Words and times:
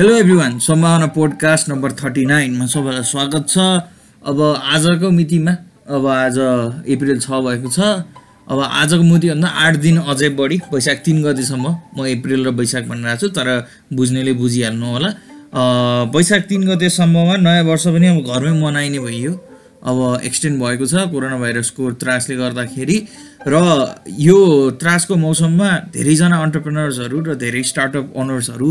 Hello 0.00 0.12
everyone 0.16 0.52
Sambhavana 0.64 1.06
podcast 1.14 1.68
number 1.68 1.92
thirty 1.92 2.24
नाइनमा 2.26 2.66
सबैलाई 2.72 3.02
स्वागत 3.04 3.48
छ। 3.48 3.58
अब 4.24 4.38
आजको 4.74 5.10
मितिमा 5.12 5.52
अब 5.92 6.06
आज 6.08 6.38
अप्रिल 6.94 7.18
छ 7.20 7.40
भएको 7.46 7.68
छ। 7.68 8.08
अब 8.48 8.60
आजको 8.60 9.02
मितिभन्दा 9.02 9.48
आठ 9.64 9.76
दिन 9.84 9.96
अझै 10.00 10.28
बढी 10.40 10.58
वैशाख 10.72 11.02
तिन 11.04 11.20
गतिसम्म 11.22 11.74
म 11.98 12.08
अप्रिल 12.12 12.48
र 12.48 12.50
वैशाख 12.56 12.88
भनिरहेको 12.88 13.20
छु 13.20 13.28
तर 13.36 13.48
बुझ्नेले 13.92 14.32
बुझिहाल्नु 14.40 14.86
होला। 14.86 15.10
वैशाख 16.16 16.48
तिन 16.48 16.64
गतेसम्ममा 16.70 17.36
नयाँ 17.44 17.64
वर्ष 17.68 17.84
पनि 17.92 18.06
अब 18.08 18.24
घरमै 18.24 18.56
मनाइने 18.56 18.98
भइयो। 19.04 19.32
अब 19.80 20.20
एक्सटेन्ड 20.24 20.60
भएको 20.62 20.86
छ 20.86 21.08
कोरोना 21.08 21.38
भाइरसको 21.40 21.90
त्रासले 22.00 22.36
गर्दाखेरि। 22.36 22.96
र 23.48 23.56
यो 24.20 24.38
त्रासको 24.76 25.16
मौसममा 25.16 25.68
धेरैजना 25.96 26.36
अन्टरप्रेनर्सहरू 26.36 27.20
र 27.24 27.34
धेरै 27.40 27.62
स्टार्टअप 27.64 28.12
ओनर्सहरू 28.12 28.68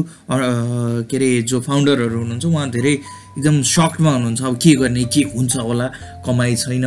के 1.09 1.16
अरे 1.17 1.30
जो 1.50 1.58
फाउन्डरहरू 1.66 2.17
हुनुहुन्छ 2.17 2.45
उहाँ 2.45 2.70
धेरै 2.70 2.94
एकदम 2.94 3.62
सक्डमा 3.66 4.12
हुनुहुन्छ। 4.14 4.41
अब 4.41 4.55
के 4.62 4.72
गर्ने 4.81 5.03
के 5.09 5.22
हुन्छ 5.34 5.58
होला? 5.58 5.88
कमाइ 6.26 6.55
छैन। 6.62 6.86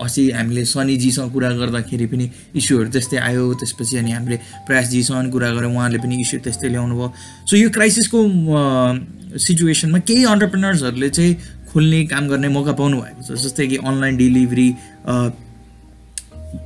अस्ति 0.00 0.22
हामीले 0.32 0.64
सनीजीसँग 0.64 1.30
कुरा 1.32 1.50
गर्दाखेरि 1.60 2.06
पनि 2.08 2.26
इस्युहरू 2.56 2.88
त्यस्तै 2.90 3.16
आयो। 3.20 3.44
त्यसपछि 3.60 3.96
अनि 4.00 4.10
हामीले 4.16 4.36
प्रयासजीसँग 4.66 5.30
कुरा 5.30 5.50
गरेँ 5.54 5.70
उहाँले 5.70 5.98
पनि 6.00 6.16
इस्यु 6.24 6.40
त्यस्तै 6.40 6.68
ल्याउनु 6.72 6.94
भयो 6.96 7.08
सो 7.46 7.54
यो 7.56 7.68
क्राइसिसको 7.70 8.18
सिचुएसनमा 9.30 9.98
केही 10.08 10.24
अन्टरप्रेनर्सहरूले 10.24 11.08
चाहिँ 11.10 11.32
खोल्ने 11.70 12.04
काम 12.06 12.28
गर्ने 12.28 12.48
मौका 12.48 12.72
पाउनु 12.74 12.96
भएको 13.00 13.22
छ। 13.22 13.38
जस्तै 13.38 13.66
कि 13.66 13.76
अनलाइन 13.78 14.16
डेलिभरी 14.16 14.68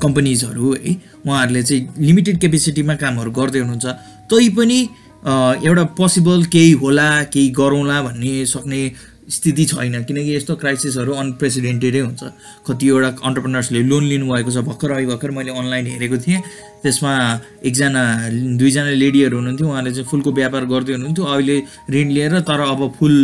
कम्पनीजहरू 0.03 0.73
है 0.75 0.93
उहाँहरूले 1.27 1.63
चाहिँ 1.63 1.83
लिमिटेड 2.01 2.37
क्यापेसिटीमा 2.41 2.95
कामहरू 2.97 3.31
गर्दै 3.31 3.59
हुनुहुन्छ। 3.61 3.87
तैपनि 4.33 4.81
एउटा 5.65 5.85
पोसिबल 5.97 6.45
केही 6.53 6.73
होला 6.81 7.09
केही 7.33 7.49
गरौँला 7.53 7.97
भन्ने 8.03 8.33
सक्ने 8.47 8.81
स्थिति 9.25 9.65
छैन। 9.65 9.95
किनकि 10.05 10.37
यस्तो 10.37 10.55
क्राइसिसहरू 10.61 11.13
अनप्रेसिडेन्टेडै 11.13 12.01
हुन्छ। 12.01 12.23
कतिवटा 12.69 13.09
अन्टरप्रिनर्सले 13.25 13.81
लोन 13.89 14.05
लिनुभएको 14.05 14.51
छ। 14.53 14.59
भर्खर 14.69 14.91
अहिले 14.91 15.09
भर्खर 15.13 15.31
मैले 15.33 15.51
अनलाइन 15.53 15.87
हेरेको 15.87 16.17
थिएँ। 16.25 16.41
त्यसमा 16.85 17.13
एकजना 17.65 18.03
दुईजना 18.61 18.93
लेडीहरू 19.01 19.37
हुनुहुन्थ्यो। 19.37 19.69
उहाँले 19.69 19.91
चाहिँ 19.97 20.09
फुलको 20.13 20.31
व्यापार 20.33 20.65
गर्दै 20.69 20.93
हुनुहुन्थ्यो। 20.93 21.25
अहिले 21.25 21.57
ऋण 21.93 22.09
लिएर 22.13 22.41
तर 22.45 22.61
अब 22.69 22.81
फुल 23.01 23.17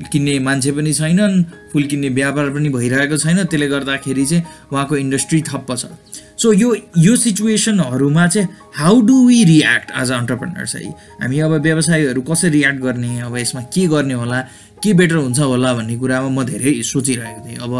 किन्ने 0.00 0.38
मान्छे 0.38 0.72
पनि 0.72 0.92
छैनन् 0.92 1.42
फुल 1.72 1.84
किन्ने 1.90 2.08
व्यापार 2.08 2.50
पनि 2.50 2.68
भइरहेको 2.68 3.16
छैन 3.16 3.44
त्यसले 3.44 3.68
गर्दाखेरि 3.68 4.24
चाहिँ 4.26 4.44
उहाँको 4.72 4.96
इन्डस्ट्री 4.96 5.40
ठप्प 5.48 5.68
छ। 5.76 5.84
सो 6.42 6.52
यो 6.52 6.74
यो 6.98 7.16
सिचुएसनहरूमा 7.16 8.26
चाहिँ 8.26 8.48
how 8.76 9.00
do 9.06 9.16
we 9.28 9.44
react 9.44 9.90
as 10.00 10.10
a 10.10 10.16
entrepreneurs 10.16 10.74
है? 10.76 10.82
हामी 11.22 11.38
अब 11.38 11.52
व्यवसायीहरू 11.62 12.22
कसरी 12.22 12.50
रियाक्ट 12.50 12.80
गर्ने 12.80 13.20
अब 13.20 13.36
यसमा 13.36 13.62
के 13.68 13.86
गर्ने 13.86 14.14
होला 14.14 14.40
के 14.82 14.92
बेटर 14.98 15.16
हुन्छ 15.16 15.38
होला 15.38 15.74
भन्ने 15.74 15.96
कुरामा 15.96 16.28
म 16.28 16.44
धेरै 16.44 16.82
सोचिरहेको 16.82 17.40
थिएँ। 17.46 17.58
अब 17.62 17.72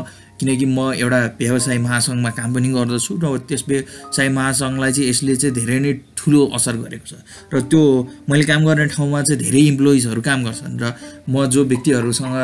किनकि 0.43 0.67
म 0.67 0.91
एउटा 0.99 1.21
व्यवसाय 1.39 1.79
महासङ्घमा 1.87 2.31
काम 2.35 2.49
पनि 2.55 2.69
गर्दछु 2.75 3.13
र 3.23 3.27
त्यस 3.47 3.63
व्यवसाय 3.71 4.29
महासङ्घलाई 4.29 4.93
चाहिँ 4.93 5.09
यसले 5.11 5.35
चाहिँ 5.39 5.55
धेरै 5.55 5.79
नै 5.79 5.93
ठुलो 6.19 6.41
असर 6.59 6.75
गरेको 6.83 7.07
छ। 7.07 7.13
र 7.55 7.63
त्यो 7.71 7.83
मैले 8.27 8.45
काम 8.51 8.61
गर्ने 8.67 8.87
ठाउँमा 8.91 9.23
चाहिँ 9.23 9.39
धेरै 9.39 9.63
इम्प्लोइजहरू 9.73 10.21
काम 10.27 10.39
गर्छन् 10.47 10.75
र 10.83 10.85
म 11.31 11.47
जो 11.47 11.63
व्यक्तिहरूसँग 11.71 12.37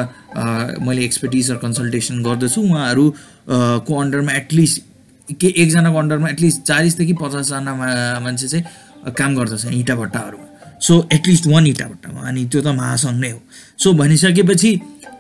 मैले 0.86 1.02
एक्सपर्टिज 1.10 1.50
र 1.50 1.56
कन्सल्टेसन 1.58 2.16
गर्दछु 2.22 2.60
उहाँहरू 2.62 3.04
को 3.82 3.92
अन्डरमा 4.02 4.32
एटलिस्ट 4.40 4.76
के 5.42 5.48
एकजनाको 5.62 5.98
अन्डरमा 5.98 6.28
एटलिस्ट 6.34 6.58
चालिसदेखि 6.70 7.14
पचासजना 7.18 7.72
मान्छे 8.22 8.46
चाहिँ 8.48 8.64
काम 9.18 9.30
गर्दछ 9.36 9.64
इँटा 9.74 9.94
भट्टाहरूमा। 9.94 10.46
सो 10.86 10.94
एटलिस्ट 11.12 11.46
वान 11.50 11.66
इँटा 11.66 11.86
भट्टामा। 11.90 12.20
अनि 12.28 12.44
त्यो 12.46 12.60
त 12.62 12.68
महासङ्घ 12.78 13.18
नै 13.20 13.30
हो। 13.30 13.40
सो 13.82 13.92
भनिसकेपछि 13.98 14.70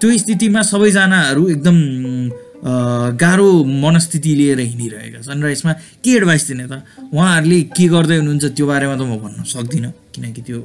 त्यो 0.00 0.08
स्थितिमा 0.22 0.62
सबैजनाहरू 0.62 1.42
एकदम 1.48 1.76
गाह्रो 2.58 3.48
मनस्थिति 3.64 4.34
लिएर 4.34 4.60
हिँडिरहेका 4.60 5.20
छन् 5.22 5.42
र 5.42 5.50
यसमा 5.50 5.72
के 6.02 6.10
एडभाइस 6.16 6.46
दिने 6.48 6.66
त? 6.66 6.82
उहाँहरूले 7.14 7.60
के 7.70 7.86
गर्दै 7.88 8.16
हुनुहुन्छ 8.18 8.44
त्यो 8.56 8.66
बारेमा 8.66 8.96
त 8.96 9.02
म 9.06 9.18
भन्न 9.22 9.44
सक्दिनँ 9.46 9.92
किनकि 10.14 10.42
त्यो 10.42 10.58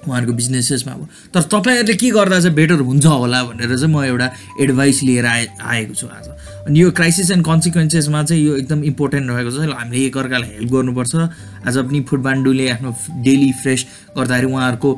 उहाँहरूको 0.00 0.32
बिजनेसेसमा 0.32 0.92
अब 0.92 1.08
तर 1.34 1.42
तपाईँहरूले 1.52 1.94
के 1.96 2.10
गर्दा 2.10 2.40
चाहिँ 2.40 2.54
बेटर 2.56 2.80
हुन्छ 2.84 3.06
होला 3.06 3.42
भनेर 3.44 3.76
चाहिँ 3.76 3.92
म 3.94 4.04
एउटा 4.04 4.28
एडभाइस 4.60 5.02
लिएर 5.02 5.26
आए 5.26 5.46
आएको 5.60 5.94
छु 5.94 6.06
आज। 6.06 6.28
अनि 6.68 6.80
यो 6.80 6.90
क्राइसिस 6.92 7.30
एन्ड 7.30 7.44
कन्सिक्वेन्सेसमा 7.44 8.22
चाहिँ 8.22 8.44
यो 8.44 8.56
एकदम 8.56 8.84
इम्पोर्टेन्ट 8.84 9.30
रहेको 9.30 9.50
छ। 9.50 9.72
हामीले 9.72 10.04
एकअर्कालाई 10.06 10.48
हेल्प 10.56 10.70
गर्नुपर्छ। 10.72 11.14
आज 11.66 11.76
पनि 11.88 12.00
फुडबान्डुले 12.08 12.68
आफ्नो 12.70 12.90
डेली 13.24 13.52
फ्रेस 13.60 13.86
गर्दाखेरि 14.16 14.52
उहाँहरूको 14.52 14.90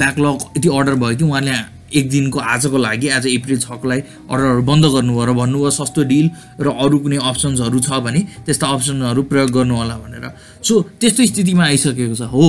ब्याकलग 0.00 0.34
यति 0.56 0.68
अर्डर 0.68 0.94
भयो 1.04 1.16
कि 1.16 1.24
उहाँले 1.24 1.52
एक 1.94 2.08
दिनको 2.10 2.38
आजको 2.54 2.78
लागि 2.78 3.08
आज 3.16 3.26
अप्रिल 3.26 3.58
छकोलाई 3.60 4.00
अर्डरहरू 4.30 4.62
बन्द 4.70 4.84
गर्नुभयो 4.94 5.24
र 5.24 5.32
भन्नुभयो 5.40 5.70
सस्तो 5.70 6.02
डिल 6.12 6.26
र 6.60 6.66
अरू 6.84 6.98
कुनै 7.04 7.18
अप्सन्सहरू 7.30 7.78
छ 7.86 8.02
भने 8.06 8.20
त्यस्ता 8.46 8.66
अप्सनहरू 8.74 9.22
प्रयोग 9.30 9.50
गर्नु 9.56 9.74
होला 9.76 9.96
भनेर। 10.02 10.24
सो 10.62 10.72
त्यस्तो 11.00 11.26
स्थितिमा 11.26 11.64
आइसकेको 11.64 12.14
छ। 12.14 12.28
हो 12.34 12.44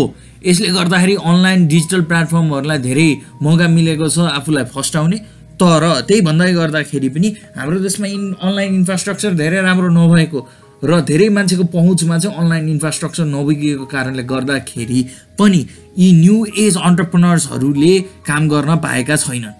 यसले 0.46 0.70
गर्दाखेरि 0.78 1.16
अनलाइन 1.22 1.68
डिजिटल 1.68 2.02
प्लेटफर्महरूलाई 2.10 2.80
धेरै 2.88 3.10
मौका 3.42 3.68
मिलेको 3.78 4.10
छ 4.10 4.18
आफूलाई 4.34 4.66
फस्टाउने। 4.76 5.18
तर 5.56 5.84
त्यही 6.08 6.22
भन्दै 6.22 6.52
गर्दाखेरि 6.54 7.10
पनि 7.16 7.30
हाम्रो 7.56 7.80
देशमा 7.80 8.08
इन 8.08 8.24
अनलाइन 8.44 8.72
इन्फ्रास्ट्रक्चर 8.76 9.32
धेरै 9.40 9.62
राम्रो 9.64 9.90
नभएको 9.90 10.40
र 10.86 11.02
धेरै 11.02 11.30
मान्छेको 11.30 11.64
पहुँचमा 11.74 12.18
चाहिँ 12.18 12.38
अनलाइन 12.38 12.70
इन्फ्रास्ट्रक्चर 12.70 13.26
नपुगेको 13.26 13.86
कारणले 13.94 14.24
गर्दाखेरि 14.32 15.00
पनि 15.40 15.62
यी 15.98 16.12
न्यु 16.22 16.38
एज 16.64 16.78
अन्टरप्रिनर्सहरूले 16.78 17.94
काम 18.28 18.50
गर्न 18.50 18.76
पाएका 18.86 19.16
छैनन्। 19.26 19.56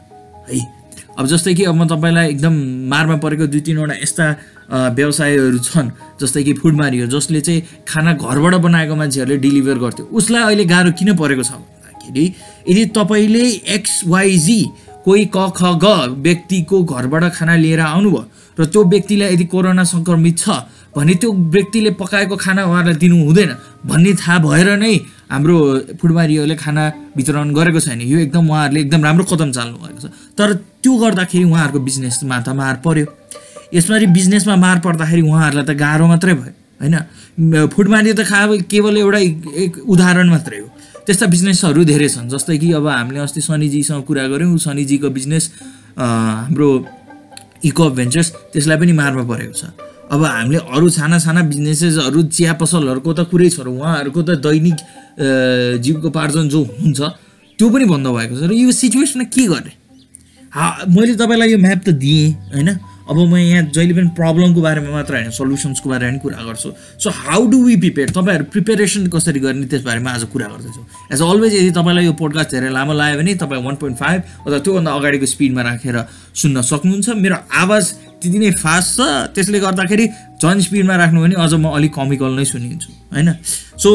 है 0.50 0.60
अब 1.20 1.26
जस्तै 1.28 1.54
कि 1.56 1.64
अब 1.64 1.76
म 1.76 1.88
तपाईँलाई 1.88 2.30
एकदम 2.30 2.54
मारमा 2.92 3.16
परेको 3.24 3.46
दुई 3.48 3.62
तिनवटा 3.66 3.96
यस्ता 4.04 4.26
व्यवसायहरू 5.00 5.60
छन् 5.64 5.90
जस्तै 6.22 6.44
कि 6.44 6.54
फुडमारी 6.60 7.00
हो 7.00 7.08
जसले 7.08 7.42
चाहिँ 7.42 7.62
खाना 7.88 8.14
घरबाट 8.14 8.54
बनाएको 8.62 8.96
मान्छेहरूले 8.96 9.38
डेलिभर 9.40 9.78
गर्थ्यो। 9.84 10.06
उसलाई 10.12 10.44
अहिले 10.44 10.66
गाह्रो 10.66 10.92
किन 11.00 11.16
परेको 11.16 11.44
छ 11.44 11.52
भन्दाखेरि 11.56 12.26
यदि 12.70 12.86
तपाईँले 12.98 13.46
एक्सवाइजी 13.78 14.62
कोही 15.06 15.26
क 15.36 15.38
ख 15.58 15.62
ग 15.84 15.86
व्यक्तिको 16.28 16.84
घरबाट 16.84 17.24
खाना 17.34 17.56
लिएर 17.64 17.80
आउनुभयो 17.80 18.24
र 18.58 18.66
त्यो 18.66 18.84
व्यक्तिलाई 18.94 19.34
यदि 19.34 19.46
कोरोना 19.54 19.84
सङ्क्रमित 19.94 20.38
छ 20.38 20.50
भने 20.96 21.14
त्यो 21.20 21.30
व्यक्तिले 21.56 21.92
पकाएको 22.00 22.36
खाना 22.40 22.62
उहाँलाई 22.66 22.96
दिनु 23.04 23.16
हुँदैन। 23.28 23.52
भन्ने 23.86 24.12
थाहा 24.16 24.38
भएर 24.48 24.68
नै 24.80 24.94
हाम्रो 25.32 25.56
फुडबारीहरूले 26.00 26.56
खाना 26.56 26.84
वितरण 27.18 27.52
गरेको 27.52 27.80
छैन। 27.80 28.02
यो 28.02 28.18
एकदम 28.26 28.44
उहाँहरूले 28.50 28.80
एकदम 28.82 29.02
राम्रो 29.04 29.24
कदम 29.28 29.52
चाल्नु 29.52 29.78
भएको 29.84 30.00
छ। 30.00 30.06
तर 30.40 30.48
त्यो 30.80 30.94
गर्दाखेरि 30.96 31.46
उहाँहरूको 31.52 31.80
बिजनेसमा 31.84 32.36
त 32.40 32.50
मार 32.56 32.76
पऱ्यो 32.86 33.06
यसरी 33.76 34.08
बिजनेसमा 34.08 34.56
मार 34.56 34.78
पर्दाखेरि 34.88 35.22
उहाँहरूलाई 35.22 35.66
त 35.68 35.72
गाह्रो 35.76 36.06
मात्रै 36.08 36.34
भयो 36.40 36.54
होइन? 36.80 36.96
फुडमारी 37.76 38.14
त 38.14 38.24
खा 38.24 38.40
केवल 38.72 38.96
एउटा 38.98 39.20
उदाहरण 39.84 40.28
मात्रै 40.32 40.60
हो। 40.64 40.68
त्यस्ता 41.06 41.26
बिजनेसहरू 41.28 41.84
धेरै 41.84 42.08
छन् 42.10 42.30
जस्तै 42.32 42.58
कि 42.58 42.72
अब 42.80 42.88
हामीले 42.88 43.20
अस्ति 43.20 43.42
सनीजीसँग 43.42 44.04
कुरा 44.08 44.24
गऱ्यौँ। 44.32 44.58
सनीजीको 44.58 45.10
बिजनेस 45.12 45.44
हाम्रो 46.00 46.70
इको 47.66 47.84
भेन्चर्स 47.98 48.28
त्यसलाई 48.54 48.78
पनि 48.80 48.94
मारमा 48.96 49.24
परेको 49.28 49.54
छ। 49.54 49.64
अब 50.06 50.24
हामीले 50.24 50.60
अरू 50.70 50.90
साना 50.90 51.18
साना 51.20 51.42
बिजनेसेसहरू 51.50 52.24
चिया 52.30 52.54
पसलहरूको 52.62 53.12
त 53.14 53.20
कुरै 53.32 53.50
छ 53.50 53.66
र 53.66 53.74
उहाँहरूको 53.74 54.22
त 54.22 54.30
दैनिक 54.38 54.78
जीवकोपार्जन 55.82 56.50
जो 56.50 56.62
हुन्छ 56.62 57.00
त्यो 57.60 57.68
पनि 57.70 57.86
बन्द 57.90 58.08
भएको 58.14 58.34
छ। 58.38 58.42
र 58.46 58.54
यो 58.54 58.72
सिचुएसनमा 58.72 59.26
के 59.34 59.44
गर्ने? 59.50 59.74
हा 60.54 60.66
मैले 60.88 61.16
तपाईँलाई 61.16 61.50
यो 61.52 61.58
म्याप 61.58 61.82
त 61.84 61.90
दिएँ 61.98 62.32
होइन? 62.54 62.70
अब 63.06 63.18
म 63.18 63.38
यहाँ 63.38 63.70
जहिले 63.70 63.94
पनि 63.94 64.10
प्रब्लमको 64.18 64.62
बारेमा 64.62 64.90
मात्र 64.90 65.14
होइन 65.16 65.30
सल्युसन्सको 65.30 65.88
बारेमा 65.90 66.12
पनि 66.12 66.20
कुरा 66.26 66.42
गर्छु। 66.42 66.70
So 67.02 67.10
how 67.10 67.42
do 67.54 67.58
we 67.66 67.76
prepare 67.78 68.10
तपाईँहरू 68.18 68.46
प्रिपेरेसन 68.50 69.08
कसरी 69.14 69.40
गर्ने 69.46 69.66
त्यसबारेमा 69.70 70.10
आज 70.10 70.24
कुरा 70.34 70.48
गर्दैछु। 70.54 70.82
एज 71.14 71.22
अलवेज 71.22 71.54
यदि 71.54 71.72
तपाईँलाई 71.78 72.06
यो 72.06 72.14
पोडकास्ट 72.18 72.50
धेरै 72.52 72.70
लामो 72.74 72.94
लाग्यो 72.98 73.18
भने 73.22 73.34
तपाईँ 73.42 73.62
वान 73.62 73.76
पोइन्ट 73.78 73.98
फाइभ 74.02 74.20
अथवा 74.46 74.60
त्योभन्दा 74.66 74.92
अगाडिको 74.92 75.26
स्पिडमा 75.34 75.62
राखेर 75.70 75.98
सुन्न 76.34 76.62
सक्नुहुन्छ। 76.66 77.08
मेरो 77.14 77.38
आवाज 77.62 77.86
त्यति 78.26 78.40
नै 78.40 78.52
फास्ट 78.58 78.90
छ 78.98 79.08
त्यसले 79.36 79.60
गर्दाखेरि 79.60 80.06
झन् 80.42 80.62
स्पिडमा 80.62 80.96
राख्नु 81.02 81.22
भने 81.22 81.36
अझ 81.44 81.54
म 81.54 81.72
अलिक 81.78 81.94
कमिकल 81.94 82.32
नै 82.36 82.46
सुनिन्छु 82.46 82.90
होइन? 83.14 83.30
सो 83.78 83.90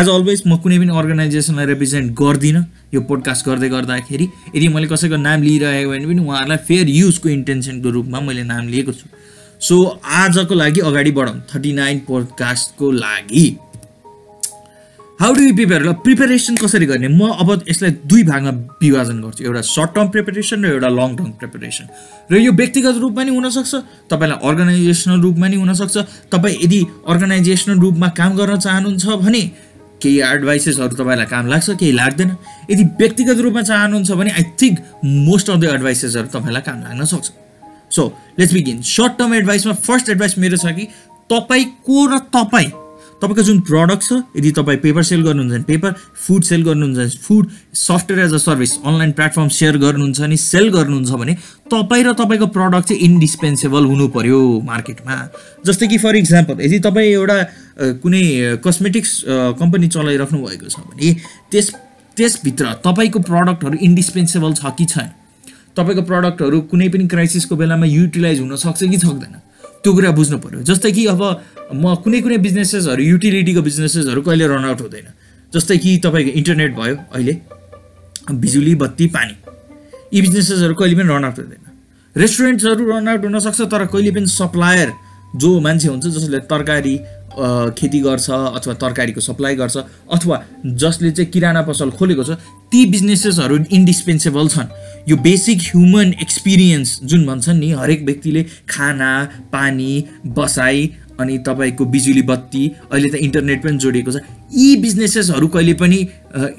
एज 0.00 0.08
अलवेज 0.08 0.42
म 0.46 0.56
कुनै 0.62 0.78
पनि 0.78 0.92
अर्गनाइजेसनलाई 1.00 1.66
रिप्रेजेन्ट 1.72 2.12
गर्दिनँ। 2.20 2.64
यो 2.94 3.00
पोडकास्ट 3.08 3.46
गर्दै 3.46 3.68
गर्दाखेरि 3.68 4.26
यदि 4.56 4.68
मैले 4.68 4.86
कसैको 4.92 5.16
नाम 5.16 5.42
लिइरहेको 5.42 5.90
भने 5.90 6.06
पनि 6.06 6.20
उहाँहरूलाई 6.26 6.60
फेयर 6.68 6.88
युजको 6.90 7.28
इन्टेन्सनको 7.28 7.90
रूपमा 7.96 8.20
मैले 8.20 8.42
नाम 8.44 8.68
लिएको 8.68 8.92
छु। 8.92 9.06
सो 9.60 9.76
आजको 10.20 10.54
लागि 10.54 10.80
अगाडि 10.90 11.10
बढौँ। 11.18 11.36
थर्टी 11.50 11.72
नाइन 11.72 11.98
पोडकास्टको 12.08 12.90
लागि। 12.90 13.46
हाउ 15.20 15.32
डु 15.34 15.42
यु 15.42 15.54
प्रिपेयर 15.54 15.82
ल 15.84 15.92
प्रिपेरेसन 16.00 16.56
कसरी 16.56 16.86
गर्ने? 16.86 17.08
म 17.12 17.28
अब 17.36 17.68
यसलाई 17.68 17.90
दुई 18.08 18.22
भागमा 18.24 18.52
विभाजन 18.80 19.20
गर्छु। 19.20 19.44
एउटा 19.44 19.60
सर्ट 19.68 19.90
टर्म 19.94 20.08
प्रिपेरेसन 20.16 20.64
र 20.64 20.68
एउटा 20.72 20.88
लङ 20.88 21.16
टर्म 21.16 21.30
प्रिपेरेसन 21.40 21.86
र 22.32 22.40
यो 22.40 22.52
व्यक्तिगत 22.56 22.96
रूपमा 23.04 23.22
नि 23.28 23.32
हुनसक्छ 23.36 23.72
तपाईँलाई 24.08 24.38
अर्गनाइजेसनल 24.48 25.20
रूपमा 25.20 25.48
नि 25.52 25.56
हुनसक्छ। 25.60 25.96
तपाईँ 26.32 26.56
यदि 26.64 26.80
अर्गनाइजेसनल 27.04 27.78
रूपमा 27.84 28.08
काम 28.16 28.36
गर्न 28.40 28.56
चाहनुहुन्छ 28.64 29.06
भने 29.20 29.42
केही 30.00 30.18
एडभाइसेसहरू 30.24 30.96
तपाईँलाई 30.96 31.28
काम 31.28 31.44
लाग्छ 31.52 31.68
केही 31.76 31.92
लाग्दैन। 32.00 32.30
यदि 32.72 32.84
व्यक्तिगत 32.96 33.38
रूपमा 33.44 33.62
चाहनुहुन्छ 33.68 34.10
भने 34.16 34.30
I 34.40 34.44
think 34.56 34.76
most 35.28 35.50
of 35.52 35.56
the 35.60 35.64
एडभाइसेसहरू 35.76 36.28
तपाईँलाई 36.32 36.64
काम 36.64 36.78
लाग्न 36.80 37.04
सक्छ। 37.04 37.26
So 37.92 38.02
let's 38.40 38.52
begin 38.56 38.82
short 38.88 39.20
term 39.20 39.34
एडभाइसमा 39.44 39.72
first 39.84 40.16
advice 40.16 40.38
मेरो 40.40 40.56
छ 40.56 40.72
कि 40.72 40.88
तपाईँको 41.28 42.06
र 42.08 42.24
तपाईँ 42.32 42.70
तपाईँको 43.22 43.42
जुन 43.42 43.60
प्रडक्ट 43.68 44.02
छ 44.02 44.12
यदि 44.36 44.50
तपाईँ 44.58 44.78
पेपर 44.80 45.02
सेल 45.02 45.22
गर्नुहुन्छ 45.22 45.52
भने 45.52 45.64
पेपर 45.64 45.92
फुड 46.26 46.42
सेल 46.42 46.62
गर्नुहुन्छ 46.64 46.98
भने 46.98 47.08
food 47.26 47.50
software 47.80 48.24
as 48.24 48.34
a 48.34 48.38
service 48.44 48.72
online 48.84 49.12
platform 49.18 49.48
share 49.58 49.76
गर्नुहुन्छ 49.84 50.20
भने 50.20 50.36
सेल 50.36 50.68
गर्नुहुन्छ 50.76 51.20
भने 51.20 51.34
तपाईँ 51.72 52.04
र 52.04 52.12
तपाईँको 52.20 52.46
प्रडक्ट 52.56 52.88
चाहिँ 52.88 53.02
इन्डिस्पेन्सेबल 53.02 53.84
हुनु 53.92 54.08
पऱ्यो 54.16 54.40
मार्केटमा 54.64 55.16
जस्तै 55.66 55.88
कि 55.88 55.98
फर 55.98 56.16
इक्जाम्पल 56.16 56.64
यदि 56.64 56.78
तपाईँ 56.88 57.12
एउटा 57.12 57.38
कुनै 58.02 58.24
कस्मेटिक्स 58.64 59.12
कम्पनी 59.60 59.88
चलाइराख्नु 59.96 60.38
भएको 60.46 60.68
छ 60.68 60.80
भने 60.88 61.14
त्यस 61.52 61.72
त्यसभित्र 62.16 62.72
तपाईँको 62.84 63.18
प्रडक्टहरू 63.28 63.76
इन्डिस्पेन्सेबल 63.80 64.52
छ 64.54 64.72
कि 64.78 64.84
छैन? 64.92 65.08
तपाईँको 65.76 66.02
प्रडक्टहरू 66.08 66.60
कुनै 66.70 66.88
पनि 66.88 67.06
क्राइसिसको 67.08 67.56
बेलामा 67.56 67.86
युटिलाइज 67.86 68.40
हुनसक्छ 68.40 68.82
कि 68.82 68.98
सक्दैन? 68.98 69.34
त्यो 69.82 69.92
कुरा 69.94 70.10
बुझ्नु 70.10 70.38
पऱ्यो 70.38 70.60
जस्तै 70.62 70.92
कि 70.92 71.06
अब 71.06 71.22
म 71.72 71.94
कुनै 72.04 72.20
कुनै 72.20 72.38
बिजनेसेसहरू 72.46 73.02
युटिलिटीको 73.02 73.62
बिजनेसेसहरू 73.62 74.20
कहिले 74.22 74.46
रनआउट 74.46 74.80
हुँदैन। 74.80 75.06
जस्तै 75.52 75.76
कि 75.78 75.96
तपाईँको 76.04 76.30
इन्टरनेट 76.40 76.72
भयो 76.76 76.96
अहिले 77.14 77.34
बिजुली 78.30 78.74
बत्ती 78.82 79.06
पानी। 79.16 79.34
यी 80.14 80.20
बिजनेसेसहरू 80.20 80.74
कहिले 80.74 80.94
पनि 81.00 81.08
रनआउट 81.08 81.38
हुँदैन। 81.38 81.64
रेस्टुरेन्ट्सहरू 82.16 82.82
रनआउट 82.90 83.24
हुनसक्छ 83.24 83.60
तर 83.72 83.86
कहिले 83.86 84.10
पनि 84.10 84.26
सप्लायर 84.26 84.92
जो 85.36 85.48
मान्छे 85.60 85.88
हुन्छ 85.88 86.06
जसले 86.06 86.38
तरकारी 86.50 86.94
खेती 87.78 88.00
गर्छ 88.00 88.30
अथवा 88.30 88.74
तरकारीको 88.74 89.20
सप्लाई 89.20 89.54
गर्छ 89.56 89.76
अथवा 90.12 90.42
जसले 90.64 91.10
चाहिँ 91.10 91.30
किराना 91.30 91.62
पसल 91.62 91.90
खोलेको 91.98 92.24
छ 92.24 92.38
ती 92.72 92.84
बिजनेसेसहरू 92.86 93.56
इन्डिस्पेन्सेबल 93.70 94.48
छन्। 94.48 94.68
यो 95.08 95.16
बेसिक 95.18 95.58
ह्युमन 95.62 96.12
एक्सपिरियन्स 96.22 96.98
जुन 97.04 97.26
भन्छन् 97.26 97.60
नि 97.60 97.70
हरेक 97.72 98.02
व्यक्तिले 98.04 98.42
खाना 98.68 99.12
पानी 99.52 99.92
बसाइ 100.36 100.90
अनि 101.20 101.38
तपाईँको 101.46 101.84
बिजुली 101.84 102.22
बत्ती 102.22 102.64
अहिले 102.92 103.08
त 103.10 103.14
इन्टरनेट 103.22 103.62
पनि 103.62 103.78
जोडिएको 103.78 104.12
छ 104.12 104.22
यी 104.56 104.76
बिजनेसेसहरू 104.82 105.48
कहिले 105.48 105.74
पनि 105.82 105.98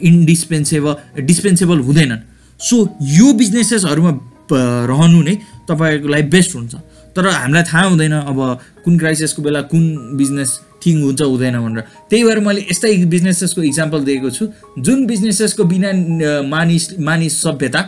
इन्डिस्पेन्सेबल 0.10 1.22
डिस्पेन्सेबल 1.22 1.80
हुँदैनन्। 1.82 2.22
सो 2.60 2.78
यो 3.02 3.34
बिजनेसेसहरूमा 3.34 4.12
रहनु 4.92 5.22
नै 5.24 5.36
तपाईँको 5.68 6.08
लागि 6.08 6.28
बेस्ट 6.30 6.56
हुन्छ। 6.56 6.74
तर 7.16 7.28
हामीलाई 7.28 7.64
थाहा 7.64 7.84
हुँदैन 7.86 8.14
अब 8.14 8.38
कुन 8.86 8.98
क्राइसिसको 9.00 9.42
बेला 9.42 9.62
कुन 9.72 10.16
बिजनेस 10.18 10.60
ठिक 10.82 10.96
हुन्छ 11.04 11.22
हुँदैन 11.22 11.60
भनेर। 11.60 11.84
त्यही 12.10 12.24
भएर 12.24 12.40
मैले 12.40 12.62
यस्तै 12.72 12.96
बिजनेसेसको 13.06 13.62
इक्जाम्पल 13.62 14.04
दिएको 14.04 14.30
छु। 14.30 14.48
जुन 14.80 15.06
बिजनेसेसको 15.06 15.64
बिना 15.64 15.92
मानिस 16.48 17.00
मानिस 17.00 17.42
सभ्यता 17.42 17.82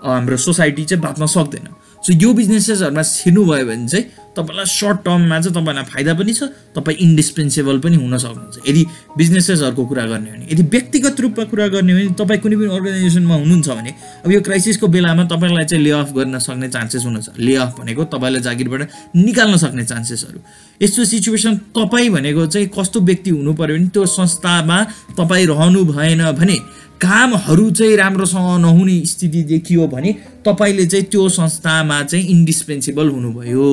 हाम्रो 0.00 0.36
सोसाइटी 0.36 0.84
चाहिँ 0.84 1.02
बाँच्न 1.02 1.26
सक्दैन। 1.26 1.66
सो 2.08 2.14
यो 2.14 2.32
बिजनेसेसहरूमा 2.32 3.02
छिर्नुभयो 3.04 3.64
भने 3.68 3.88
चाहिँ 3.88 4.04
तपाईँलाई 4.32 4.64
सर्ट 4.64 4.98
टर्ममा 5.04 5.40
चाहिँ 5.40 5.54
तपाईँलाई 5.54 5.84
फाइदा 5.92 6.12
पनि 6.14 6.32
छ 6.32 6.42
तपाईँ 6.72 6.96
इन्डिस्पेन्सेबल 7.04 7.78
पनि 7.84 7.96
हुन 7.96 8.16
सक्नुहुन्छ। 8.16 8.56
यदि 8.68 8.82
बिजनेसेसहरूको 9.18 9.84
कुरा 9.84 10.04
गर्ने 10.08 10.30
हो 10.30 10.36
भने 10.36 10.46
यदि 10.52 10.62
व्यक्तिगत 10.62 11.20
रूपमा 11.20 11.44
कुरा 11.52 11.66
गर्ने 11.68 11.92
हो 11.92 11.98
भने 11.98 12.14
तपाईँ 12.16 12.40
कुनै 12.40 12.56
पनि 12.56 12.68
अर्गनाइजेसनमा 12.72 13.34
हुनुहुन्छ 13.34 13.68
भने 13.68 13.92
अब 14.24 14.30
यो 14.32 14.40
क्राइसिसको 14.40 14.86
बेलामा 14.88 15.24
तपाईँलाई 15.28 15.64
चाहिँ 15.68 15.84
ले 15.84 15.90
अफ 16.00 16.12
गर्न 16.16 16.38
सक्ने 16.38 16.68
चान्सेस 16.68 17.04
हुनुहुन्छ 17.04 17.28
ले 17.38 17.54
अफ 17.56 17.70
भनेको 17.78 18.04
तपाईँलाई 18.14 18.40
जागिरबाट 18.40 18.82
निकाल्न 19.16 19.56
सक्ने 19.58 19.84
चान्सेसहरू 19.84 20.38
यस्तो 20.80 21.04
सिचुएसन 21.04 21.56
तपाईँ 21.76 22.08
भनेको 22.08 22.46
चाहिँ 22.46 22.68
कस्तो 22.72 23.00
व्यक्ति 23.00 23.30
हुनु 23.36 23.52
पऱ्यो 23.52 23.76
भने 23.76 23.88
त्यो 23.90 24.06
संस्थामा 24.16 24.78
तपाईँ 25.18 25.46
रहनु 25.46 25.84
भएन 25.92 26.22
भने 26.32 26.56
कामहरू 27.00 27.70
चाहिँ 27.70 27.96
राम्रोसँग 27.96 28.60
नहुने 28.60 29.00
स्थिति 29.06 29.42
देखियो 29.44 29.86
भने 29.88 30.12
तपाईँले 30.46 30.86
चाहिँ 30.86 31.04
त्यो 31.06 31.28
संस्थामा 31.28 32.02
चाहिँ 32.02 32.24
इन्डिस्पेन्सेबल 32.26 33.08
हुनुभयो। 33.08 33.68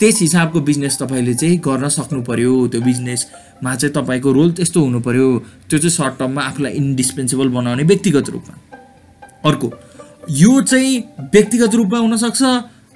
त्यस 0.00 0.20
हिसाबको 0.20 0.60
बिजनेस 0.60 0.98
तपाईँले 1.02 1.34
चाहिँ 1.34 1.56
गर्न 1.58 1.88
सक्नु 1.88 2.22
पऱ्यो 2.22 2.66
त्यो 2.68 2.80
बिजनेसमा 2.80 3.74
चाहिँ 3.74 3.92
तपाईँको 3.94 4.32
रोल 4.32 4.50
त्यस्तो 4.52 4.80
हुनु 4.80 5.00
पऱ्यो 5.00 5.26
त्यो 5.70 5.78
चाहिँ 5.78 5.90
सर्ट 5.90 6.18
टर्ममा 6.18 6.42
आफूलाई 6.42 6.72
इन्डिस्पेन्सेबल 6.72 7.48
बनाउने 7.48 7.82
व्यक्तिगत 7.82 8.30
रूपमा। 8.30 8.54
अर्को 9.44 9.70
यो 10.30 10.60
चाहिँ 10.62 10.98
व्यक्तिगत 11.32 11.74
रूपमा 11.74 11.98
हुनसक्छ 11.98 12.42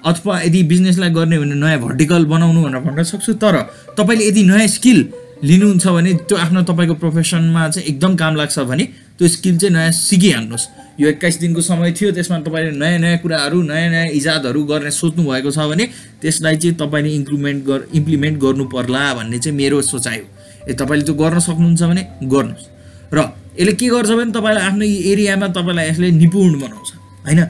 अथवा 0.03 0.39
यदि 0.41 0.63
बिजनेसलाई 0.63 1.09
गर्ने 1.09 1.39
भने 1.39 1.55
नयाँ 1.55 1.79
भर्टिकल 1.79 2.25
बनाउनु 2.25 2.63
भनेर 2.63 2.81
भन्न 2.81 3.03
सक्छु 3.03 3.33
तर 3.39 3.55
तपाईँले 3.97 4.27
यदि 4.27 4.43
नयाँ 4.43 4.67
स्किल 4.67 4.99
लिनुहुन्छ 5.43 5.87
भने 5.87 6.13
त्यो 6.27 6.37
आफ्नो 6.37 6.61
तपाईँको 6.63 6.93
प्रोफेसनमा 6.93 7.67
चाहिँ 7.69 7.87
एकदम 7.87 8.15
काम 8.15 8.35
लाग्छ 8.35 8.59
भने 8.59 8.87
त्यो 9.17 9.27
स्किल 9.27 9.57
चाहिँ 9.57 9.73
नयाँ 9.75 9.91
सिकिहाल्नुहोस्। 9.91 10.67
यो 10.99 11.07
एक्काइस 11.09 11.39
दिनको 11.39 11.61
समय 11.61 11.91
थियो 11.91 12.11
त्यसमा 12.11 12.39
तपाईँले 12.45 12.71
नयाँ 12.77 12.99
नयाँ 12.99 13.17
कुराहरू 13.23 13.61
नयाँ 13.61 13.89
नयाँ 13.89 14.07
इजादहरू 14.17 14.63
गर्ने 14.63 14.91
सोच्नु 14.91 15.23
भएको 15.23 15.51
छ 15.51 15.59
भने 15.71 15.85
त्यसलाई 16.21 16.55
चाहिँ 16.57 16.75
तपाईँले 16.77 17.11
इम्प्लिमेन्ट 17.15 17.65
गर 17.65 17.79
इम्प्लिमेन्ट 17.93 18.35
गर्नु 18.41 18.65
पर्ला 18.69 19.13
भन्ने 19.13 19.39
चाहिँ 19.39 19.57
मेरो 19.57 19.81
सोचाइ 19.81 20.17
हो। 20.17 20.27
ए 20.69 20.73
तपाईँले 20.73 21.05
त्यो 21.05 21.15
गर्न 21.15 21.39
सक्नुहुन्छ 21.39 21.81
भने 21.83 22.03
गर्नुहोस्। 22.25 22.65
र 23.13 23.19
यसले 23.59 23.73
के 23.73 23.87
गर्छ 23.89 24.09
भने 24.09 24.31
तपाईँलाई 24.31 24.63
आफ्नो 24.67 24.85
एरियामा 25.11 25.47
तपाईँलाई 25.57 25.89
यसले 25.89 26.11
निपुण 26.11 26.59
बनाउँछ 26.59 26.89
होइन? 27.25 27.41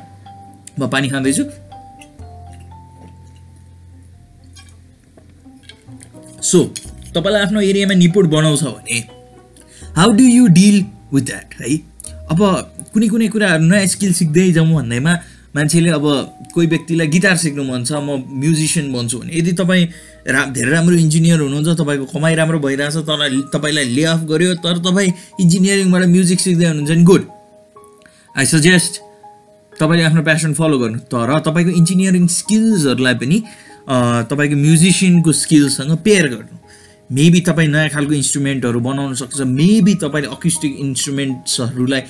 म 0.80 0.88
पानी 0.88 1.08
खाँदैछु। 1.10 1.44
सो 6.42 6.60
तपाईँलाई 7.16 7.42
आफ्नो 7.46 7.62
एरियामा 7.62 7.94
निपुण 7.94 8.30
बनाउँछ 8.30 8.64
भने 8.64 8.98
how 9.98 10.12
do 10.12 10.24
you 10.24 10.48
deal 10.48 10.78
with 11.14 11.24
that 11.30 11.50
है 11.62 11.76
अब 12.32 12.40
कुनै 12.94 13.08
कुनै 13.14 13.28
कुराहरू 13.34 13.64
नयाँ 13.72 13.88
स्किल 13.94 14.14
सिक्दै 14.14 14.52
जाउँ 14.58 14.74
भन्दैमा 14.76 15.14
मान्छेले 15.56 15.90
अब 16.00 16.06
कोही 16.54 16.68
व्यक्तिलाई 16.68 17.08
गिटार 17.08 17.36
सिक्नु 17.44 17.64
मन 17.64 17.84
छ 17.84 18.00
म 18.00 18.24
म्युजिसियन 18.42 18.86
भन्छु 18.94 19.18
भने 19.20 19.32
यदि 19.40 19.52
तपाईँ 19.60 19.86
रा 20.32 20.42
धेरै 20.56 20.72
राम्रो 20.72 20.96
इन्जिनियर 20.96 21.40
हुनुहुन्छ 21.44 21.76
तपाईँको 21.80 22.06
कमाइ 22.14 22.36
राम्रो 22.40 22.60
भइरहेछ 22.66 22.98
तर 23.10 23.20
तपाईँलाई 23.52 23.86
ले 23.96 24.04
अफ 24.14 24.22
गर्यो 24.32 24.54
तर 24.64 24.78
तपाईँ 24.88 25.12
इन्जिनियरिङबाट 25.44 26.04
म्युजिक 26.16 26.40
सिक्दै 26.40 26.68
हुनुहुन्छ 26.72 26.92
भने 26.92 27.04
गुड 27.12 27.24
आई 28.36 28.46
सजेस्ट 28.56 28.94
तपाईँले 29.74 30.04
आफ्नो 30.08 30.24
प्यासन 30.30 30.54
फलो 30.54 30.78
गर्नु 30.80 31.00
तर 31.12 31.30
तपाईँको 31.48 31.72
इन्जिनियरिङ 31.82 32.28
स्किल्सहरूलाई 32.40 33.16
पनि 33.22 33.38
तपाईँको 34.32 34.56
म्युजिसियनको 34.56 35.32
स्किल्ससँग 35.44 35.92
पेयर 36.08 36.26
गर्नु। 36.34 36.56
मेबी 37.12 37.40
तपाईँ 37.48 37.68
नयाँ 37.68 37.90
खालको 37.92 38.14
इन्स्ट्रुमेन्टहरू 38.14 38.80
बनाउन 38.80 39.14
सक्छ. 39.20 39.42
मेबी 39.42 39.94
तपाईँले 40.04 40.28
अक्युस्टिक 40.32 40.72
इन्स्ट्रुमेन्ट्सहरूलाई 40.80 42.02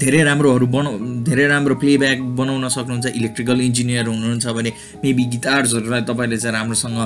धेरै 0.00 0.22
राम्रोहरू 0.28 0.66
बनाउ 0.76 0.94
धेरै 1.24 1.46
राम्रो 1.48 1.74
प्लेब्याक 1.80 2.18
बनाउन 2.36 2.68
सक्नुहुन्छ 2.68 3.06
इलेक्ट्रिकल 3.16 3.60
इन्जिनियर 3.60 4.04
हुनुहुन्छ 4.06 4.46
भने 4.46 4.70
मेबी 5.04 5.24
गिटार्सहरूलाई 5.34 6.02
तपाईँले 6.10 6.36
चाहिँ 6.36 6.54
राम्रोसँग 6.56 6.98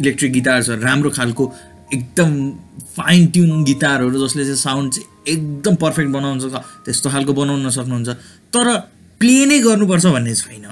इलेक्ट्रिक 0.00 0.32
गिटार्सहरू 0.32 0.80
राम्रो 0.80 1.10
खालको 1.12 1.44
एकदम 1.92 2.30
फाइन 2.96 3.26
ट्युन 3.36 3.64
गिटारहरू 3.64 4.16
जसले 4.24 4.44
चाहिँ 4.44 4.56
साउन्ड 4.56 4.92
चाहिँ 4.92 5.06
एकदम 5.28 5.74
पर्फेक्ट 5.76 6.10
बनाउन 6.10 6.38
सक्छ 6.40 6.56
त्यस्तो 6.84 7.10
खालको 7.12 7.32
बनाउन 7.36 7.68
सक्नुहुन्छ. 7.68 8.08
तर 8.54 8.66
प्ले 9.20 9.44
नै 9.46 9.58
गर्नुपर्छ 9.60 10.06
भन्ने 10.06 10.34
छैन। 10.34 10.64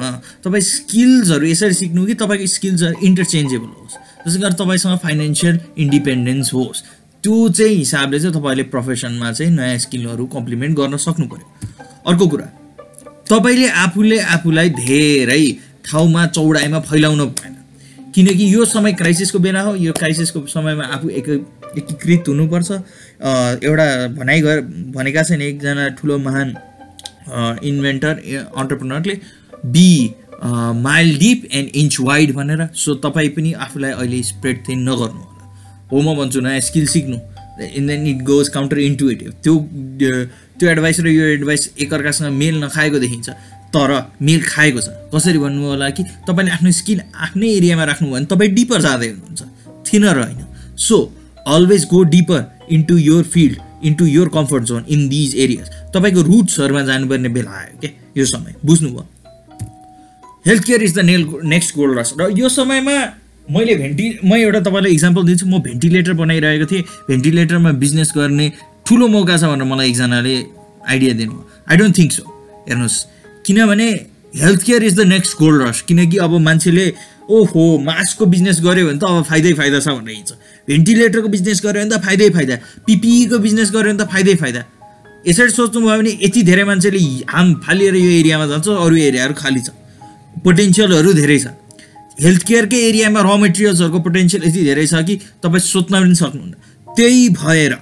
तपाईँ 0.42 0.64
स्किल्सहरू 0.64 1.46
यसरी 1.46 1.74
सिक्नु 1.76 2.06
कि 2.06 2.14
तपाईँको 2.24 2.46
स्किल्सहरू 2.56 2.94
इन्टरचेन्जेबल 3.06 3.70
होस्। 3.78 3.94
जसै 4.26 4.38
गरी 4.40 4.54
तपाईँसँग 4.54 4.98
फाइनेन्सियल 5.04 5.60
इन्डिपेन्डेन्स 5.78 6.52
होस् 6.54 6.82
त्यो 7.24 7.48
चाहिँ 7.48 7.76
हिसाबले 7.76 8.20
चाहिँ 8.20 8.34
तपाईँले 8.34 8.62
प्रोफेसनमा 8.74 9.32
चाहिँ 9.32 9.52
नयाँ 9.52 9.78
स्किलहरू 9.84 10.26
कम्प्लिमेन्ट 10.36 10.76
गर्न 10.78 10.96
सक्नु 11.06 11.26
पऱ्यो 11.32 11.46
अर्को 12.10 12.26
कुरा 12.28 12.46
तपाईँले 13.30 13.68
आफूले 13.84 14.18
आफूलाई 14.34 14.68
धेरै 14.76 15.44
ठाउँमा 15.84 16.26
चौडाइमा 16.26 16.80
फैलाउनु 16.80 17.26
भएन। 17.26 17.54
किनकि 18.14 18.54
यो 18.54 18.64
समय 18.64 18.92
क्राइसिसको 18.92 19.38
बेला 19.38 19.60
हो 19.62 19.74
यो 19.76 19.92
क्राइसिसको 19.92 20.46
समयमा 20.46 20.84
आफू 20.94 21.08
एक 21.10 21.28
एकीकृत 21.78 22.28
हुनुपर्छ। 22.28 22.70
एउटा 23.64 23.86
भनाइ 24.18 24.40
गर 24.40 24.60
भनेका 24.96 25.22
छन् 25.22 25.42
एकजना 25.42 25.88
ठुलो 25.98 26.18
महान 26.18 26.48
inventor 27.64 28.12
अन्टरप्रिनरले 28.56 29.14
be 29.66 29.88
mile 30.42 31.18
deep 31.18 31.48
and 31.52 31.76
inch 31.76 31.96
wide 32.00 32.32
भनेर। 32.34 32.68
सो 32.74 32.94
तपाईँ 33.04 33.28
पनि 33.30 33.52
आफूलाई 33.64 33.90
अहिले 33.92 34.22
स्प्रेड 34.22 34.68
थिङ 34.68 34.78
नगर्नु 34.82 35.20
होला। 35.20 35.44
हो 35.92 36.00
म 36.00 36.16
भन्छु 36.16 36.40
नयाँ 36.40 36.60
स्किल 36.60 36.86
सिक्नु। 36.86 37.18
In 37.60 37.86
then 37.86 38.06
it 38.06 38.22
goes 38.24 38.48
counter 38.48 38.78
intuitive 38.80 39.32
त्यो 39.44 39.54
त्यो 40.58 40.68
एडभाइस 40.68 41.00
र 41.00 41.08
यो 41.08 41.24
एडभाइस 41.36 41.70
एकअर्कासँग 41.80 42.32
मेल 42.32 42.64
नखाएको 42.64 42.98
देखिन्छ। 42.98 43.28
तर 43.70 43.90
मेल 44.22 44.40
खाएको 44.42 44.80
छ। 44.80 44.88
कसरी 45.14 45.38
भन्नु 45.38 45.66
होला 45.66 45.90
कि 45.90 46.02
तपाईँले 46.28 46.52
आफ्नो 46.52 46.70
स्किल 46.72 47.00
आफ्नै 47.16 47.48
एरियामा 47.50 47.84
राख्नुभयो 47.84 48.14
भने 48.14 48.26
तपाईँ 48.26 48.50
डिपर 48.54 48.80
जाँदै 48.80 49.08
हुनुहुन्छ। 49.08 49.42
थिनर 49.86 50.18
होइन। 50.18 50.42
So 50.78 50.96
always 51.46 51.84
go 51.90 52.02
deeper 52.16 52.42
into 52.70 52.96
your 52.98 53.22
field 53.24 53.58
into 53.84 54.06
your 54.06 54.28
comfort 54.34 54.64
zone 54.64 54.84
in 54.88 55.08
these 55.08 55.36
areas 55.36 55.70
तपाईँको 55.94 56.22
रुट्सहरूमा 56.22 56.82
जानुपर्ने 56.82 57.28
बेला 57.28 57.50
आयो 57.50 57.78
क्या 57.80 57.90
यो 58.16 58.24
समय। 58.26 58.54
बुझ्नुभयो? 58.64 59.06
Health 60.46 60.64
care 60.64 60.82
is 60.82 60.94
the 60.94 61.04
nail 61.04 61.26
next 61.44 61.74
gold 61.76 61.98
rush 61.98 62.14
र 62.20 62.30
यो 62.38 62.48
समयमा 62.48 62.96
मैले 63.48 63.74
भेन्टि 63.74 64.04
म 64.24 64.34
एउटा 64.36 64.60
तपाईँलाई 64.60 64.92
इक्जाम्पल 64.92 65.22
दिन्छु। 65.26 65.46
म 65.46 65.58
भेन्टिलेटर 65.60 66.12
बनाइरहेको 66.16 66.66
थिएँ। 66.70 66.82
भेन्टिलेटरमा 67.08 67.72
बिजनेस 67.82 68.12
गर्ने 68.16 68.46
ठुलो 68.86 69.08
मौका 69.08 69.36
छ 69.36 69.44
भनेर 69.50 69.66
मलाई 69.66 69.88
एकजनाले 69.90 70.36
आइडिया 70.88 71.12
दिनु 71.20 71.36
आई 71.68 71.76
डोन्ट 71.76 71.98
थिङ्क 71.98 72.12
सो 72.12 72.22
हेर्नुहोस्। 72.68 72.96
किनभने 73.46 73.88
health 74.42 74.62
care 74.62 74.82
is 74.84 74.94
the 74.96 75.06
next 75.08 75.36
gold 75.38 75.62
rush 75.62 75.80
किनकि 75.88 76.16
अब 76.24 76.38
मान्छेले 76.40 76.86
ओहो 77.30 77.64
मास्कको 77.84 78.26
बिजनेस 78.26 78.60
गऱ्यो 78.64 78.86
भने 78.86 78.98
त 78.98 79.04
अब 79.04 79.24
फाइदै 79.24 79.52
फाइदा 79.60 79.80
छ 79.80 79.88
भनेर 79.98 80.14
हिँड्छ। 80.14 80.32
भेन्टिलेटरको 80.68 81.28
बिजनेस 81.28 81.60
गऱ्यो 81.64 81.82
भने 81.82 81.90
त 81.90 82.00
फाइदै 82.06 82.28
फाइदा। 82.30 82.54
पिपिईको 82.86 83.38
बिजनेस 83.38 83.70
गऱ्यो 83.70 83.92
भने 83.92 83.98
त 83.98 84.08
फाइदै 84.08 84.34
फाइदा। 84.42 84.60
यसरी 85.26 85.50
सोच्नुभयो 85.50 85.98
भने 85.98 86.10
यति 86.22 86.42
धेरै 86.48 86.64
मान्छेले 86.64 86.98
हाम 87.28 87.54
फालिएर 87.66 87.94
यो 87.96 88.10
एरियामा 88.20 88.46
जान्छ 88.46 88.68
अरू 88.68 88.96
एरियाहरू 88.96 89.34
खाली 89.34 89.60
छ। 89.60 89.70
पोटेन्सियलहरू 90.44 91.12
धेरै 91.12 91.38
छ। 91.38 91.46
हेल्थ 92.20 92.42
केयरकै 92.46 92.80
एरियामा 92.88 93.20
र 93.20 93.36
मेटेरियल्सहरूको 93.40 94.00
पोटेन्सियल 94.06 94.42
यति 94.44 94.60
धेरै 94.64 94.86
छ 94.86 94.94
कि 95.08 95.14
तपाईँ 95.42 95.64
सोच्न 95.64 95.94
पनि 96.00 96.14
सक्नुहुन्न। 96.14 96.54
त्यही 96.96 97.28
भएर 97.40 97.72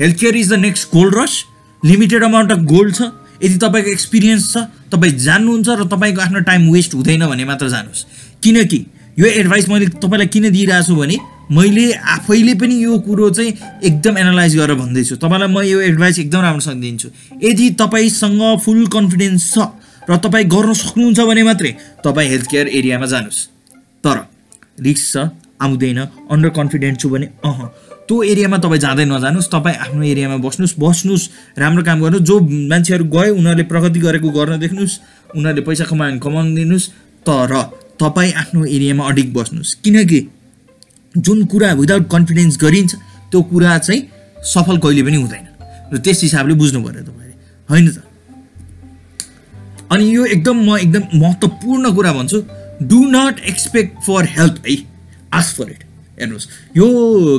health 0.00 0.16
care 0.20 0.36
is 0.36 0.52
the 0.52 0.58
next 0.60 0.88
gold 0.94 1.14
rush 1.18 1.34
limited 1.82 2.22
amount 2.24 2.52
of 2.52 2.60
gold 2.72 2.94
छ। 2.94 3.02
यदि 3.42 3.56
तपाईँको 3.56 3.90
एक्सपिरियन्स 3.90 4.52
छ 4.52 4.56
तपाईँ 4.92 5.12
जान्नुहुन्छ 5.18 5.68
र 5.68 5.84
तपाईँको 5.88 6.20
आफ्नो 6.20 6.40
टाइम 6.44 6.70
वेस्ट 6.70 6.94
हुँदैन 6.94 7.26
भने 7.26 7.44
मात्र 7.44 7.68
जानुहोस्। 7.68 8.04
किनकि 8.42 8.80
यो 9.18 9.26
एडभाइस 9.26 9.68
मैले 9.68 9.86
तपाईँलाई 9.96 10.28
किन 10.28 10.50
दिइरहेको 10.50 10.86
छु 10.86 10.94
भने 10.96 11.16
मैले 11.50 11.84
आफैले 12.14 12.54
पनि 12.54 12.74
यो 12.84 12.98
कुरो 13.06 13.30
चाहिँ 13.30 13.52
एकदम 13.82 14.18
एनालाइज 14.18 14.56
गरेर 14.56 14.76
भन्दैछु। 14.76 15.16
तपाईँलाई 15.16 15.48
म 15.48 15.62
यो 15.66 15.80
एडभाइस 15.80 16.18
एकदम 16.18 16.40
राम्रोसँग 16.40 16.80
दिन्छु। 16.80 17.08
यदि 17.42 17.70
तपाईँसँग 17.80 18.42
फुल 18.64 18.86
कन्फिडेन्स 18.86 19.52
छ 19.54 19.58
र 20.10 20.16
तपाईँ 20.18 20.46
गर्न 20.50 20.72
सक्नुहुन्छ 20.74 21.20
भने 21.30 21.42
मात्रै 21.46 21.72
तपाईँ 22.04 22.28
हेल्थ 22.28 22.46
केयर 22.50 22.66
एरियामा 22.68 23.06
जानुहोस्। 23.06 23.40
तर 24.04 24.16
रिक्स 24.82 25.04
छ 25.12 25.16
आउँदैन 25.62 25.98
अन्डर 26.30 26.50
कन्फिडेन्ट 26.58 26.96
छु 27.00 27.08
भने 27.08 27.26
अह 27.46 27.58
त्यो 28.08 28.22
एरियामा 28.26 28.58
तपाईँ 28.58 28.80
जाँदै 28.80 29.04
नजानुहोस् 29.06 29.48
तपाईँ 29.54 29.76
आफ्नो 29.86 30.02
एरियामा 30.02 30.36
बस्नुहोस् 30.42 30.74
बस्नुहोस् 30.82 31.24
राम्रो 31.62 31.82
काम 31.86 31.98
गर्नुहोस्। 32.02 32.26
जो 32.26 32.34
मान्छेहरू 32.72 33.04
गयो 33.06 33.34
उनीहरूले 33.38 33.64
प्रगति 33.70 34.00
गरेको 34.00 34.28
गर्न 34.34 34.58
देख्नुहोस् 34.58 34.98
उनीहरूले 35.38 35.62
पैसा 35.62 35.84
कमायो 35.86 36.10
भने 36.10 36.20
कमाउनु 36.26 36.54
दिनुहोस् 36.58 36.90
तर 37.22 37.52
तपाईँ 38.02 38.32
आफ्नो 38.42 38.64
एरियामा 38.66 39.02
अडिक 39.06 39.28
बस्नुहोस्। 39.30 39.74
किनकि 39.84 40.20
जुन 41.14 41.38
कुरा 41.46 41.72
विदाउट 41.78 42.04
कन्फिडेन्स 42.10 42.58
गरिन्छ 42.58 42.92
त्यो 43.30 43.40
कुरा 43.46 43.78
चाहिँ 43.78 44.00
सफल 44.42 44.76
कहिले 44.82 45.02
पनि 45.06 45.16
हुँदैन। 45.22 45.46
र 45.94 45.98
त्यस 46.02 46.18
हिसाबले 46.26 46.54
बुझ्नु 46.58 46.82
पऱ्यो 46.82 47.02
तपाईँले। 47.06 47.34
होइन 47.68 47.86
त? 47.94 48.09
अनि 49.90 50.04
यो 50.16 50.24
एकदम 50.26 50.56
म 50.64 50.76
एकदम 50.78 51.18
महत्त्वपूर्ण 51.18 51.92
कुरा 51.94 52.12
भन्छु 52.12 52.42
do 52.82 52.98
not 53.10 53.40
expect 53.48 54.02
for 54.02 54.24
help 54.36 54.62
है। 54.68 54.76
आस 55.34 55.54
फर 55.56 55.70
इट 55.70 55.82
हेर्नुहोस् 56.18 56.48
यो 56.76 56.86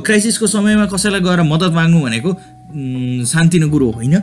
क्राइसिसको 0.05 0.47
समयमा 0.47 0.85
कसैलाई 0.93 1.21
गएर 1.21 1.41
मद्दत 1.45 1.71
माग्नु 1.73 2.01
भनेको 2.01 2.33
शान्तिनो 3.27 3.69
कुरो 3.69 3.89
होइन। 3.91 4.15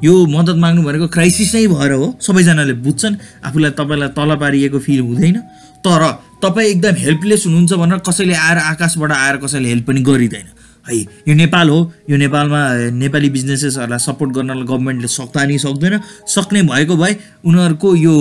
यो 0.00 0.14
मद्दत 0.26 0.56
माग्नु 0.58 0.82
भनेको 0.82 1.08
क्राइसिस 1.08 1.54
नै 1.54 1.66
भएर 1.68 1.92
हो 1.92 2.06
सबैजनाले 2.20 2.72
बुझ्छन् 2.86 3.16
आफूलाई 3.46 3.70
तपाईँलाई 3.78 4.08
तल 4.18 4.36
पारिएको 4.36 4.78
फिल 4.78 5.00
हुँदैन। 5.00 5.36
तर 5.84 6.02
तपाईँ 6.42 6.68
एकदम 6.70 6.94
हेल्पलेस 6.98 7.46
हुनुहुन्छ 7.46 7.72
भनेर 7.82 7.98
कसैले 8.08 8.34
आएर 8.36 8.58
आकाशबाट 8.70 9.12
आएर 9.12 9.36
कसैले 9.44 9.68
हेल्प 9.68 9.86
पनि 9.86 10.00
गरिँदैन। 10.02 10.46
है 10.86 10.96
यो 11.28 11.34
नेपाल 11.34 11.68
हो 11.70 11.78
यो 12.10 12.16
नेपालमा 12.16 12.60
नेपाली 12.92 13.30
बिजनेसेसहरूलाई 13.30 13.98
सपोर्ट 13.98 14.30
गर्नलाई 14.34 14.66
गभर्मेन्टले 14.66 15.08
सक्दा 15.08 15.44
नि 15.46 15.58
सक्दैन। 15.58 16.00
सक्ने 16.26 16.62
भएको 16.70 16.96
भए 16.96 17.16
उनीहरूको 17.46 17.94
यो 17.96 18.14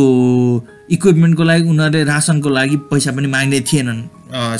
इक्विपमेन्टको 0.91 1.44
लागि 1.44 1.63
उनीहरूले 1.70 2.03
रासनको 2.03 2.50
लागि 2.50 2.75
पैसा 2.91 3.12
पनि 3.12 3.27
माग्ने 3.27 3.60
थिएनन् 3.72 4.01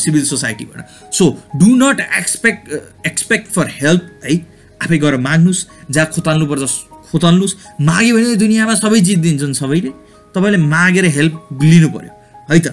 civil 0.01 0.24
सोसाइटीबाट 0.25 1.13
so 1.13 1.25
do 1.55 1.67
not 1.77 2.00
expect 2.20 3.05
expect 3.08 3.51
for 3.53 3.67
help 3.81 4.03
है 4.25 4.36
आफै 4.81 4.98
गएर 4.98 5.17
माग्नुहोस् 5.27 5.65
जहाँ 5.91 6.08
खोताल्नुपर्छ 6.15 6.72
खोताल्नुहोस् 7.12 7.55
माग्यो 7.81 8.15
भने 8.15 8.36
दुनियाँमा 8.36 8.75
सबै 8.75 9.00
जितिदिन्छन् 9.00 9.53
सबैले। 9.53 9.91
तपाईँले 10.36 10.58
मागेर 10.58 11.05
हेल्प 11.17 11.60
लिनु 11.62 11.89
पऱ्यो 11.91 12.12
है 12.50 12.60
त? 12.60 12.67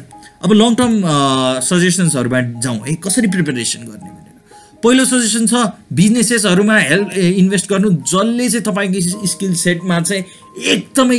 अब 0.45 0.53
लङ 0.53 0.75
टर्म 0.79 0.95
सजेसन्सहरूमा 1.69 2.41
जाउँ 2.63 2.79
है 2.87 2.95
कसरी 3.05 3.29
प्रिपेरेसन 3.35 3.83
गर्ने? 3.91 4.08
पहिलो 4.85 5.05
सजेसन 5.05 5.47
छ 5.47 5.55
बिजनेसेसहरूमा 5.93 6.77
हेल्प 6.79 7.09
इन्भेस्ट 7.13 7.69
गर्नु। 7.71 7.91
जसले 8.07 8.49
चाहिँ 8.49 8.65
तपाईँको 8.65 9.27
स्किल 9.27 9.55
सेटमा 9.55 10.01
चाहिँ 10.01 10.25
एकदमै 10.73 11.19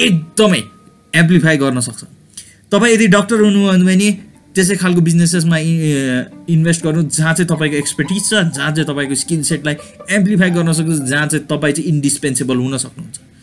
एकदमै 0.00 0.62
एम्प्लिफाई 1.14 1.56
गर्न 1.56 1.80
सक्छ। 1.80 2.04
तपाईँ 2.72 2.94
यदि 2.94 3.06
डक्टर 3.06 3.40
हुनुभयो 3.40 3.84
भने 3.84 4.10
त्यसै 4.54 4.76
खालको 4.76 5.00
बिजनेसेसमा 5.00 5.58
इन्भेस्ट 6.54 6.82
गर्नु 6.84 7.02
जहाँ 7.10 7.34
चाहिँ 7.34 7.48
तपाईँको 7.50 7.76
एक्सपर्टिज 7.76 8.22
छ 8.24 8.42
जहाँ 8.54 8.70
चाहिँ 8.72 8.86
तपाईँको 8.88 9.14
स्किल 9.22 9.42
सेटलाई 9.42 9.76
एम्प्लिफाई 10.16 10.50
गर्न 10.56 10.72
सक्छ 10.72 10.90
जहाँ 11.10 11.26
चाहिँ 11.26 11.46
तपाईँ 11.50 11.74
चाहिँ 11.74 11.88
इन्डिस्पेन्सेबल 11.90 12.56
हुन 12.56 12.76
सक्नुहुन्छ। 12.78 13.33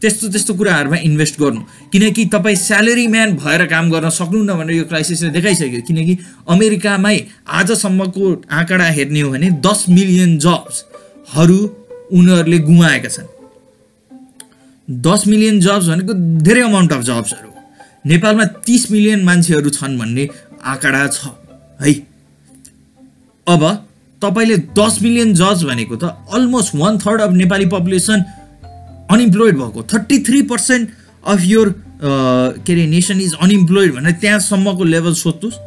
त्यस्तो 0.00 0.28
त्यस्तो 0.28 0.54
कुराहरूमा 0.54 0.96
इन्भेस्ट 1.08 1.40
गर्नु। 1.40 1.60
किनकि 1.92 2.24
तपाईँ 2.34 2.56
स्यालेरी 2.56 3.06
म्यान 3.06 3.36
भएर 3.36 3.64
काम 3.66 3.90
गर्न 3.90 4.08
सक्नुहुन्न 4.10 4.52
भनेर 4.58 4.76
यो 4.76 4.84
क्राइसिसले 4.84 5.30
देखाइसक्यो। 5.30 5.80
किनकि 5.88 6.14
अमेरिकामै 6.48 7.16
आजसम्मको 7.58 8.24
आँकडा 8.50 8.86
हेर्ने 8.96 9.20
हो 9.20 9.30
भने 9.30 9.50
दस 9.60 9.84
मिलियन 9.88 10.38
जब्सहरू 10.38 11.58
उनीहरूले 12.12 12.58
गुमाएका 12.68 13.08
छन्। 13.08 13.28
दस 14.88 15.26
मिलियन 15.26 15.60
जब्स 15.60 15.86
भनेको 15.88 16.12
धेरै 16.42 16.62
अमाउन्ट 16.62 16.92
अफ 16.92 17.02
जब्सहरू 17.04 17.50
नेपालमा 18.06 18.44
तिस 18.66 18.90
मिलियन 18.90 19.20
मान्छेहरू 19.24 19.70
छन् 19.70 19.98
भन्ने 19.98 20.28
आँकडा 20.64 21.06
छ 21.08 21.30
है? 21.80 21.92
अब 23.46 23.62
तपाईँले 24.22 24.56
दस 24.76 24.98
मिलियन 25.02 25.34
जज 25.34 25.64
भनेको 25.64 25.96
त 25.96 26.04
almost 26.32 26.74
one 26.74 26.98
third 26.98 27.20
of 27.20 27.32
Nepali 27.34 27.66
population 27.68 28.24
unemployed 29.10 29.56
भएको. 29.56 29.82
Thirty 29.92 30.18
three 30.26 30.42
percent 30.52 30.88
of 31.24 31.40
your 31.44 31.68
के 32.02 32.72
अरे 32.72 32.86
नेसन 32.86 33.20
इज 33.20 33.34
अनइम्प्लोइड 33.42 33.94
भनेर 33.94 34.12
त्यहाँसम्मको 34.20 34.84
लेभल 34.84 35.14
सोध्नुहोस् 35.14 35.58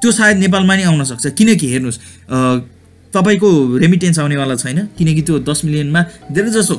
त्यो 0.00 0.12
सायद 0.12 0.36
नेपालमा 0.38 0.76
नै 0.76 0.84
आउन 0.84 1.04
सक्छ। 1.04 1.26
किनकि 1.38 1.66
हेर्नुहोस् 1.72 1.98
तपाईँको 3.12 3.50
रेमिटेन्स 3.78 4.18
आउनेवाला 4.18 4.54
छैन। 4.56 4.78
किनकि 4.98 5.22
त्यो 5.22 5.38
दस 5.48 5.64
मिलियनमा 5.64 6.00
धेरै 6.32 6.50
जसो 6.50 6.76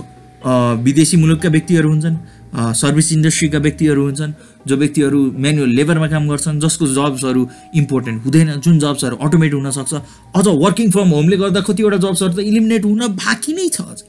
विदेशी 0.86 1.18
मुलुकका 1.18 1.50
व्यक्तिहरू 1.50 1.90
हुन्छन् 1.90 2.18
सर्भिस 2.56 3.12
इन्डस्ट्रीका 3.12 3.58
व्यक्तिहरू 3.60 4.02
हुन्छन् 4.04 4.34
जो 4.68 4.76
व्यक्तिहरू 4.78 5.20
म्यानुअल 5.44 5.70
लेबरमा 5.78 6.08
काम 6.08 6.28
गर्छन् 6.30 6.60
जसको 6.60 6.88
जब्सहरू 6.88 7.42
इम्पोर्टेन्ट 7.76 8.24
हुँदैन। 8.26 8.50
जुन 8.64 8.80
जब्सहरू 8.80 9.16
अटोमेट 9.26 9.54
हुनसक्छ 9.54 9.94
अझ 10.36 10.46
वर्किङ 10.48 10.92
फ्रम 10.92 11.10
होमले 11.18 11.38
गर्दा 11.38 11.62
कतिवटा 11.68 11.98
जब्सहरू 12.06 12.34
त 12.34 12.40
इलिमिनेट 12.40 12.86
हुन 12.86 13.02
बाँकी 13.22 13.54
नै 13.54 13.68
छ 13.70 13.82
अझै। 13.82 14.06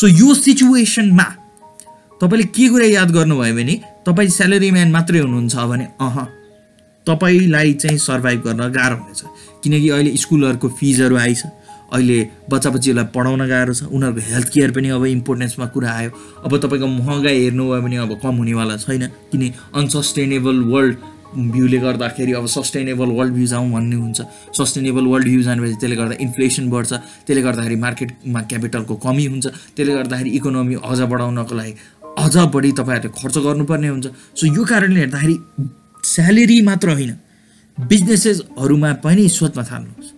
सो 0.00 0.06
यो 0.06 0.34
सिचुएसनमा 0.34 1.24
तपाईँले 2.20 2.44
के 2.52 2.68
कुरा 2.68 2.86
याद 2.86 3.10
गर्नुभयो 3.10 3.54
भने 3.54 3.74
तपाईँ 4.06 4.28
स्यालेरी 4.28 4.70
म्यान 4.70 4.90
मात्रै 4.92 5.18
हुनुहुन्छ 5.18 5.56
भने 5.56 5.84
अह 6.00 6.16
तपाईँलाई 7.06 7.72
चाहिँ 7.74 7.98
सर्भाइभ 7.98 8.40
गर्न 8.46 8.62
गाह्रो 8.72 8.96
हुनेछ। 8.96 9.22
किनकि 9.64 9.88
अहिले 9.88 10.16
स्कुलहरूको 10.16 10.68
फिजहरू 10.68 11.16
आइछ 11.16 11.42
अहिले 11.92 12.18
बच्चा 12.50 12.70
बच्चीहरूलाई 12.70 13.08
पढाउन 13.14 13.42
गाह्रो 13.48 13.74
छ 13.74 13.82
उनीहरूको 13.88 14.20
हेल्थ 14.30 14.48
केयर 14.52 14.70
पनि 14.76 14.88
अब 14.88 15.04
इम्पोर्टेन्समा 15.06 15.66
कुरा 15.74 15.90
आयो। 15.90 16.10
अब 16.44 16.52
तपाईँको 16.60 16.86
महँगाई 16.86 17.36
हेर्नुभयो 17.40 17.80
भने 17.82 17.96
अब 17.96 18.12
कम 18.22 18.34
हुनेवाला 18.36 18.76
छैन 18.76 19.06
किन 19.32 19.42
अनसस्टेनेबल 19.74 20.56
वर्ल्ड 20.72 20.96
भ्यूले 21.34 21.78
गर्दाखेरि 21.78 22.32
अब 22.32 22.46
सस्टेनेबल 22.46 23.10
वर्ल्ड 23.18 23.34
भ्यू 23.34 23.46
जाउँ 23.46 23.70
भन्ने 23.72 23.96
हुन्छ। 23.96 24.20
सस्टेनेबल 24.58 25.06
वर्ल्ड 25.12 25.26
भ्यू 25.26 25.42
जानेपछि 25.42 25.74
त्यसले 25.80 25.96
गर्दा 25.96 26.16
इन्फ्लेसन 26.20 26.70
बढ्छ 26.70 26.92
त्यसले 27.26 27.42
गर्दाखेरि 27.42 27.76
मार्केटमा 27.76 28.40
क्यापिटलको 28.50 28.94
कमी 29.04 29.24
हुन्छ 29.26 29.46
त्यसले 29.76 29.92
गर्दाखेरि 29.94 30.30
इकोनोमी 30.38 30.74
अझ 30.84 31.00
बढाउनको 31.12 31.54
लागि 31.54 31.72
अझ 32.24 32.36
बढी 32.54 32.70
तपाईँहरूले 32.72 33.14
खर्च 33.20 33.36
गर्नुपर्ने 33.46 33.88
हुन्छ। 33.88 34.06
सो 34.38 34.46
यो 34.46 34.62
कारणले 34.64 35.00
हेर्दाखेरि 35.00 35.36
स्यालेरी 36.04 36.60
मात्र 36.62 36.88
होइन 36.92 37.12
बिजनेसेसहरूमा 37.78 38.92
पनि 39.04 39.28
सोध्न 39.28 39.62
थाल्नुहोस्। 39.70 40.10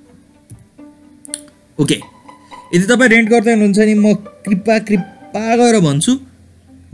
ओके 1.78 1.96
यदि 2.74 2.86
तपाईँ 2.86 3.10
रेन्ट 3.10 3.28
गर्दै 3.30 3.52
हुनुहुन्छ 3.54 3.78
नि 3.78 3.94
म 3.94 4.14
कृपा 4.46 4.78
कृपा 4.88 5.42
गरेर 5.56 5.80
भन्छु 5.80 6.12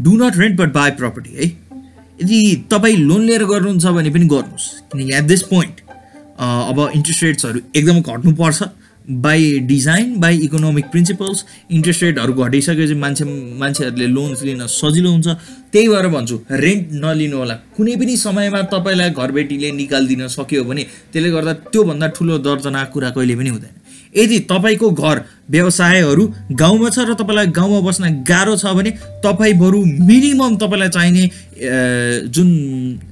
do 0.00 0.12
not 0.16 0.36
rent 0.36 0.56
but 0.60 0.72
buy 0.72 0.90
property 1.00 1.30
है? 1.34 1.46
यदि 2.22 2.38
तपाईँ 2.70 2.96
लोन 2.98 3.22
लिएर 3.26 3.44
गर्नुहुन्छ 3.44 3.86
भने 3.96 4.10
पनि 4.10 4.26
गर्नुहोस्। 4.26 4.66
किनकि 4.92 5.12
एट 5.14 5.24
दिस 5.24 5.42
पोइन्ट 5.50 5.80
अब 6.40 6.78
इन्ट्रेस्ट 6.94 7.22
रेट्सहरू 7.24 7.60
एकदम 7.76 8.00
घट्नुपर्छ। 8.00 8.62
By 9.04 9.58
design 9.68 10.14
by 10.20 10.36
economic 10.44 10.84
principles 10.90 11.44
interest 11.70 12.02
रेटहरू 12.02 12.32
घटिसकेपछि 12.34 12.94
मान्छे 12.94 13.24
मान्छेहरूले 13.60 14.06
लोन्स 14.06 14.42
लिन 14.42 14.66
सजिलो 14.66 15.10
हुन्छ। 15.12 15.28
त्यही 15.72 15.88
भएर 15.88 16.06
भन्छु 16.08 16.36
रेन्ट 16.50 16.88
नलिनु 17.04 17.36
होला। 17.36 17.54
कुनै 17.76 17.96
पनि 18.00 18.16
समयमा 18.16 18.60
तपाईँलाई 18.72 19.10
घरबेटीले 19.12 19.72
निकालिदिन 19.72 20.26
सक्यो 20.28 20.64
भने 20.64 20.82
त्यसले 21.12 21.30
गर्दा 21.30 21.52
त्योभन्दा 21.72 22.06
ठुलो 22.16 22.38
दर्जनाक 22.40 22.88
कुरा 22.92 23.10
कहिले 23.12 23.34
पनि 23.36 23.50
हुँदैन। 23.52 23.72
यदि 24.16 24.38
तपाईँको 24.50 24.90
घर 24.90 25.16
व्यवसायहरू 25.50 26.24
गाउँमा 26.56 26.88
छ 26.90 26.98
र 27.08 27.14
तपाईँलाई 27.14 27.46
गाउँमा 27.52 27.80
बस्न 27.86 28.04
गाह्रो 28.24 28.56
छ 28.56 28.72
भने 28.76 28.90
तपाईँ 29.24 29.54
बरु 29.58 29.78
मिनिमम 30.08 30.56
तपाईँलाई 30.56 30.88
चाहिने 30.88 31.24
जुन 32.30 32.48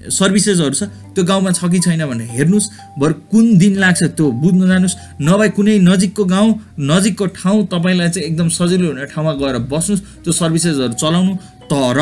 सर्भिसेसहरू 0.08 0.74
छ 0.74 0.82
त्यो 1.14 1.24
गाउँमा 1.24 1.50
छ 1.52 1.70
कि 1.72 1.78
छैन 1.80 2.04
भनेर 2.06 2.28
हेर्नुहोस्। 2.30 2.66
बरु 2.98 3.14
कुन 3.30 3.58
दिन 3.58 3.74
लाग्छ 3.78 4.02
त्यो 4.16 4.30
बुझ्नु 4.42 4.66
जानुहोस्। 4.66 4.96
नभए 5.20 5.48
कुनै 5.56 5.78
नजिकको 5.84 6.24
गाउँ 6.24 6.50
नजिकको 6.80 7.26
ठाउँ 7.38 7.66
तपाईँलाई 7.72 8.08
चाहिँ 8.08 8.26
एकदम 8.28 8.48
सजिलो 8.48 8.86
हुने 8.88 9.06
ठाउँमा 9.12 9.32
गएर 9.42 9.58
बस्नुहोस् 9.68 10.02
त्यो 10.24 10.32
सर्भिसेसहरू 10.32 10.94
चलाउनु। 10.94 11.32
तर 11.70 11.98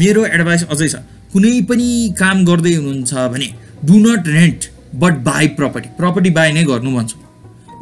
मेरो 0.00 0.24
एडभाइस 0.26 0.62
अझै 0.72 0.88
छ 0.88 0.96
कुनै 1.32 1.60
पनि 1.68 1.88
काम 2.18 2.44
गर्दै 2.44 2.74
हुनुहुन्छ 2.74 3.12
भने 3.32 3.48
do 3.84 3.94
not 4.00 4.28
rent 4.28 4.60
but 4.94 5.14
buy 5.28 5.48
property 5.58 5.88
property 5.98 6.30
buy 6.30 6.52
नै 6.52 6.64
गर्नु 6.64 6.90
भन्छु। 6.96 7.16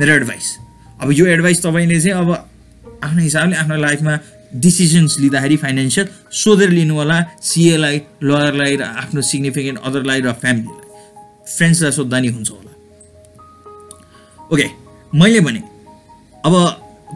मेरो 0.02 0.14
एडभाइस 0.14 0.46
अब 1.02 1.10
यो 1.12 1.26
एडभाइस 1.32 1.62
तपाईँले 1.62 2.00
चाहिँ 2.00 2.14
अब 2.20 2.30
आफ्नो 3.06 3.20
हिसाबले 3.22 3.56
आफ्नो 3.56 3.76
लाइफमा 3.82 4.14
डिसिजन्स 4.64 5.18
लिँदाखेरि 5.20 5.56
फाइनेन्सियल 5.56 6.08
सोधेर 6.42 6.70
लिनु 6.70 6.94
होला 6.94 7.18
सिएलाई 7.50 8.00
लयरलाई 8.22 8.76
र 8.76 8.82
आफ्नो 9.02 9.22
सिग्निफिकेन्ट 9.30 9.78
अदरलाई 9.78 10.20
र 10.26 10.32
फ्यामिलीलाई 10.42 10.90
फ्रेन्ड्सलाई 11.54 11.92
सोद्धा 11.98 12.18
नि 12.20 12.28
हुन्छ 12.34 12.50
होला. 12.50 12.72
ओके 14.52 14.66
मैले 15.14 15.40
भने 15.46 15.62
अब 16.46 16.54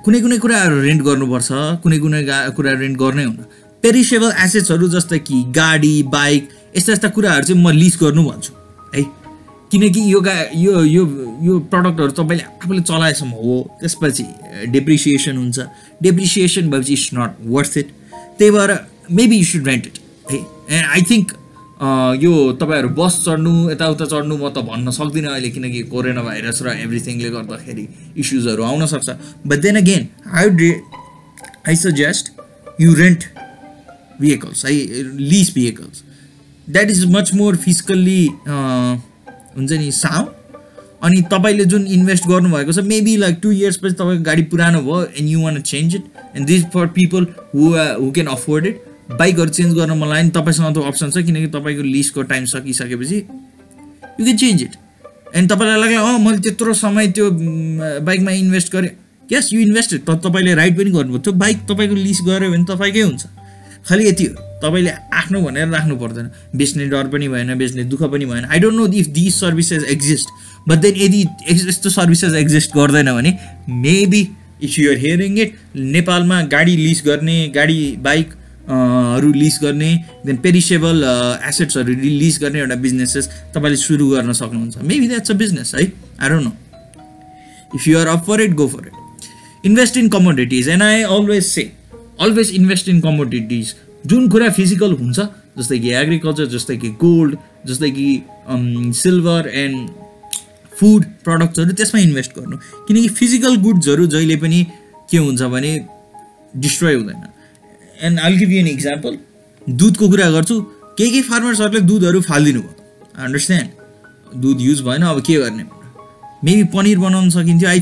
कुनै 0.04 0.20
कुनै 0.20 0.38
कुराहरू 0.38 0.80
रेन्ट 0.86 1.02
गर्नुपर्छ 1.02 1.48
कुनै 1.82 1.98
कुनै 1.98 2.22
कुरा 2.56 2.72
रेन्ट 2.86 2.96
गर्नै 3.02 3.24
हुन्न। 3.24 3.42
पेरिसेबल 3.82 4.30
एसेट्सहरू 4.46 4.88
जस्तै 4.94 5.18
कि 5.26 5.42
गाडी 5.58 5.94
बाइक 6.16 6.42
यस्ता 6.76 6.92
यस्ता 6.92 7.08
कुराहरू 7.18 7.44
चाहिँ 7.46 7.62
म 7.62 7.78
लिज 7.82 7.94
गर्नु 8.02 8.22
भन्छु। 8.30 8.52
है 8.94 9.25
किनकि 9.72 10.00
यो 10.12 10.20
गा 10.20 10.34
यो 10.54 10.84
यो 10.84 11.04
यो 11.42 11.58
प्रडक्टहरू 11.72 12.10
तपाईँले 12.18 12.44
आफूले 12.44 12.82
चलाएसम्म 12.82 13.30
हो 13.30 13.54
त्यसपछि 13.80 14.24
डेप्रिसिएसन 14.74 15.36
हुन्छ। 15.36 15.58
डेप्रिसिएसन 16.02 16.70
भएपछि 16.70 16.92
इट्स 16.92 17.10
नट 17.14 17.30
वर्थ 17.54 17.76
इट 17.78 17.88
त्यही 18.38 18.50
भएर 18.50 18.70
maybe 19.10 19.36
you 19.36 19.44
should 19.44 19.66
rent 19.68 19.86
it 19.86 19.98
है? 20.30 20.38
एन्ड 20.70 20.86
आई 20.86 21.02
थिङ्क 21.10 21.32
यो 22.22 22.32
तपाईँहरू 22.60 22.88
बस 22.98 23.22
चढ्नु 23.26 23.70
यताउता 23.70 24.04
चढ्नु 24.06 24.36
म 24.36 24.48
त 24.48 24.62
भन्न 24.68 24.90
सक्दिनँ 24.98 25.30
अहिले 25.30 25.50
किनकि 25.50 25.82
कोरोना 25.92 26.22
भाइरस 26.22 26.62
र 26.62 26.76
एभ्रिथिङले 26.84 27.30
गर्दाखेरि 27.30 27.88
इस्युजहरू 28.16 28.62
आउन 28.62 28.86
सक्छ। 28.86 29.08
बट 29.46 29.58
देन 29.66 29.76
अगेन 29.76 30.08
आई 30.34 30.48
रे 30.62 30.70
I 31.68 31.76
suggest 31.76 32.32
you 32.80 32.94
rent 32.94 33.24
vehicles 34.20 34.64
है 34.64 34.72
lease 35.30 35.52
vehicles. 35.54 35.96
That 36.70 36.90
is 36.90 37.04
much 37.14 37.34
more 37.34 37.56
physically 37.56 38.22
हुन्छ 39.56 39.72
नि 39.72 39.90
साउन्ड 39.92 40.28
अनि 41.02 41.20
तपाईँले 41.32 41.64
जुन 41.64 41.86
इन्भेस्ट 41.96 42.26
गर्नुभएको 42.28 42.72
छ 42.72 42.84
मेबी 42.86 43.16
लाइक 43.16 43.38
टु 43.42 43.50
इयर्स 43.52 43.76
पछि 43.76 43.94
तपाईँको 43.94 44.24
गाडी 44.24 44.42
पुरानो 44.52 44.80
भयो 44.82 45.02
and 45.04 45.28
you 45.30 45.40
want 45.42 45.60
change 45.62 45.94
it 45.94 46.04
and 46.36 46.46
this 46.46 46.64
for 46.74 46.86
people 46.96 47.26
who 47.54 47.68
who 48.00 48.10
can 48.10 48.26
afford 48.34 48.66
it 48.66 48.82
बाइकहरू 49.18 49.50
चेन्ज 49.50 49.74
गर्न 49.78 49.98
मलाई 49.98 50.22
नि 50.22 50.30
तपाईँसँग 50.36 50.74
त 50.76 50.86
अप्सन 50.86 51.10
छ 51.10 51.24
किनकि 51.26 51.46
तपाईँको 51.58 51.82
लिजको 51.82 52.22
टाइम 52.32 52.44
सकिसकेपछि 52.54 53.16
you 53.16 54.24
can 54.24 54.36
change 54.36 54.62
it 54.62 54.76
and 55.36 55.52
तपाईँलाई 55.52 55.80
लाग्यो 55.80 56.04
अँ 56.04 56.18
मैले 56.24 56.38
त्यत्रो 56.38 56.72
समय 56.74 57.08
त्यो 57.16 57.30
बाइकमा 57.30 58.30
इन्भेस्ट 58.30 58.72
गरेँ. 58.72 58.90
यस 59.32 59.52
यु 59.52 59.60
इन्भेस्टेड 59.60 60.00
त 60.00 60.10
तपाईँले 60.24 60.54
राइड 60.54 60.76
पनि 60.78 60.90
गर्नुभयो। 60.90 61.18
त्यो 61.18 61.32
बाइक 61.32 61.58
तपाईँको 61.68 61.94
लिज 61.94 62.20
गऱ्यो 62.26 62.50
भने 62.50 62.64
तपाईँकै 62.64 63.00
हुन्छ। 63.00 63.26
खालि 63.88 64.08
यति 64.08 64.24
हो। 64.24 64.34
तपाईँले 64.62 64.90
आफ्नो 65.14 65.42
भनेर 65.42 65.68
राख्नु 65.68 65.96
पर्दैन। 65.96 66.30
बेच्ने 66.56 66.86
डर 66.86 67.06
पनि 67.08 67.28
भएन 67.28 67.54
बेच्ने 67.58 67.84
दुःख 67.84 68.02
पनि 68.02 68.26
भएन। 68.26 68.44
I 68.44 68.58
don't 68.58 68.76
know 68.76 68.86
if 68.86 69.06
this 69.06 69.40
services 69.40 69.84
exist 69.84 70.26
but 70.68 70.78
then 70.78 70.94
यदि 70.96 71.24
यस- 71.50 71.68
यस्तो 71.68 71.90
सर्भिसेस 71.90 72.32
एक्जिस्ट 72.34 72.70
गर्दैन 72.76 73.12
भने 73.12 73.38
maybe 73.68 74.28
if 74.62 74.78
you're 74.78 74.98
hearing 74.98 75.38
it 75.38 75.54
नेपालमा 75.76 76.42
गाडी 76.42 76.76
लिज 76.76 77.02
गर्ने 77.06 77.48
गाडी 77.54 77.96
बाइक 78.00 78.34
हरू 79.14 79.32
लिज 79.32 79.58
गर्ने 79.62 80.04
देन 80.26 80.36
पेरिसेबल 80.36 81.02
एसेट्सहरू 81.48 81.92
लिज 81.94 82.38
गर्ने 82.38 82.58
एउटा 82.58 82.74
बिजनेसेस 82.74 83.28
तपाईँले 83.54 83.76
सुरु 83.76 84.08
गर्न 84.10 84.32
सक्नुहुन्छ। 84.32 84.76
मेबी 84.76 85.08
द्याट्स 85.08 85.30
अ 85.30 85.34
बिजनेस 85.34 85.72
है 85.74 85.92
I 86.20 86.28
don't 86.28 86.44
know 86.44 86.52
you 87.76 87.94
are 87.94 88.08
up 88.08 88.20
for 88.28 88.36
it 88.40 88.52
go 88.58 88.64
for 88.72 88.80
it. 88.80 88.94
Invest 89.66 89.96
in 90.00 90.06
commodities. 90.12 90.66
And 90.72 90.82
i 90.82 90.92
always 91.14 91.46
say 91.54 91.64
always 92.24 92.50
invest 92.58 92.88
in 92.92 93.00
commodities. 93.06 93.72
जुन 94.10 94.28
कुरा 94.28 94.48
फिजिकल 94.56 94.92
हुन्छ 94.94 95.18
जस्तै 95.58 95.78
कि 95.78 95.90
एग्रिकल्चर 96.00 96.46
जस्तै 96.54 96.76
कि 96.76 96.88
गोल्ड 97.02 97.36
जस्तै 97.66 97.90
कि 97.98 98.08
सिल्भर 98.96 99.48
एन्ड 99.54 99.76
फुड 100.78 101.04
प्रडक्ट्सहरू 101.24 101.72
त्यसमा 101.72 102.00
इन्भेस्ट 102.00 102.30
गर्नु। 102.38 102.56
किनकि 102.86 103.08
फिजिकल 103.18 103.56
गुड्सहरू 103.66 104.06
जहिले 104.14 104.36
पनि 104.36 104.60
के 105.10 105.18
हुन्छ 105.18 105.42
भने 105.54 105.72
डिस्ट्रोय 106.54 106.94
हुँदैन। 106.94 107.22
And 108.02 108.20
I'll 108.20 108.36
give 108.36 108.50
you 108.50 108.58
an 108.58 108.66
example 108.68 109.18
दुधको 109.66 110.08
कुरा 110.08 110.30
गर्छु 110.30 110.60
केही 110.98 111.10
केही 111.10 111.22
फार्मर्सहरूले 111.22 111.80
दुधहरू 111.88 112.20
फालिदिनु 112.28 112.60
भयो। 112.60 113.24
अन्डरस्ट्यान्ड 113.24 114.40
दुध 114.42 114.60
युज 114.60 114.80
भएन 114.82 115.02
अब 115.04 115.20
के 115.22 115.34
गर्ने? 115.34 115.64
मेबी 116.44 116.64
पनिर 116.76 116.98
बनाउन 116.98 117.30
सकिन्थ्यो। 117.30 117.68
आई 117.68 117.80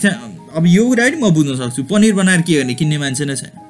अब 0.55 0.67
यो 0.69 0.87
कुरा 0.89 1.05
पनि 1.05 1.17
म 1.19 1.31
बुझ्न 1.35 1.57
सक्छु। 1.59 1.83
पनिर 1.91 2.15
बनाएर 2.15 2.41
के 2.43 2.55
गर्ने? 2.55 2.75
किन्ने 2.75 2.99
मान्छे 2.99 3.25
नै 3.25 3.37
छैन। 3.37 3.64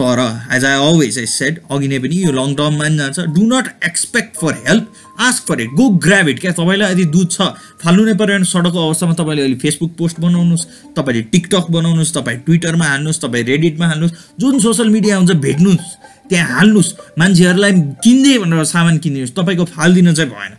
तर 0.00 0.20
as 0.52 0.64
I 0.64 0.76
always 0.84 1.18
I 1.18 1.26
said 1.32 1.58
अघि 1.70 1.88
नै 1.88 1.98
पनि 1.98 2.22
यो 2.22 2.32
लङ 2.32 2.54
टर्ममा 2.54 2.84
पनि 2.84 2.96
जान्छ 2.98 3.26
do 3.36 3.42
not 3.46 3.68
expect 3.86 4.36
for 4.36 4.54
help 4.66 4.92
ask 5.20 5.46
for 5.48 5.60
it 5.60 5.70
go 5.80 5.88
grab 6.06 6.28
it 6.28 6.40
क्या 6.40 6.52
तपाईँलाई 6.52 6.92
यदि 6.92 7.04
दुध 7.14 7.30
छ 7.30 7.48
फाल्नु 7.82 8.04
नै 8.04 8.14
पऱ्यो 8.14 8.38
भने 8.38 8.50
सडकको 8.52 8.86
अवस्थामा 8.86 9.14
तपाईँले 9.20 9.42
अहिले 9.42 9.58
फेसबुक 9.64 9.92
पोस्ट 9.98 10.20
बनाउनुहोस् 10.20 10.66
तपाईँले 10.96 11.22
टिकटक 11.34 11.70
बनाउनुहोस् 11.70 12.14
तपाईँ 12.14 12.38
ट्विटरमा 12.46 12.86
हाल्नुहोस् 12.86 13.22
तपाईँ 13.22 13.44
रेडिटमा 13.44 13.86
हाल्नुहोस् 13.86 14.18
जुन 14.40 14.58
सोसियल 14.66 14.88
मिडिया 14.88 15.16
हुन्छ 15.16 15.32
भेट्नुहोस् 15.46 15.94
त्यहाँ 16.28 16.48
हाल्नुहोस्। 16.56 16.94
मान्छेहरूलाई 17.18 17.72
किन्दै 18.04 18.36
भनेर 18.38 18.64
सामान 18.64 18.98
किनिदिनुहोस्। 18.98 19.36
तपाईँको 19.38 19.64
फालिदिन 19.76 20.14
चाहिँ 20.14 20.30
भएन। 20.30 20.52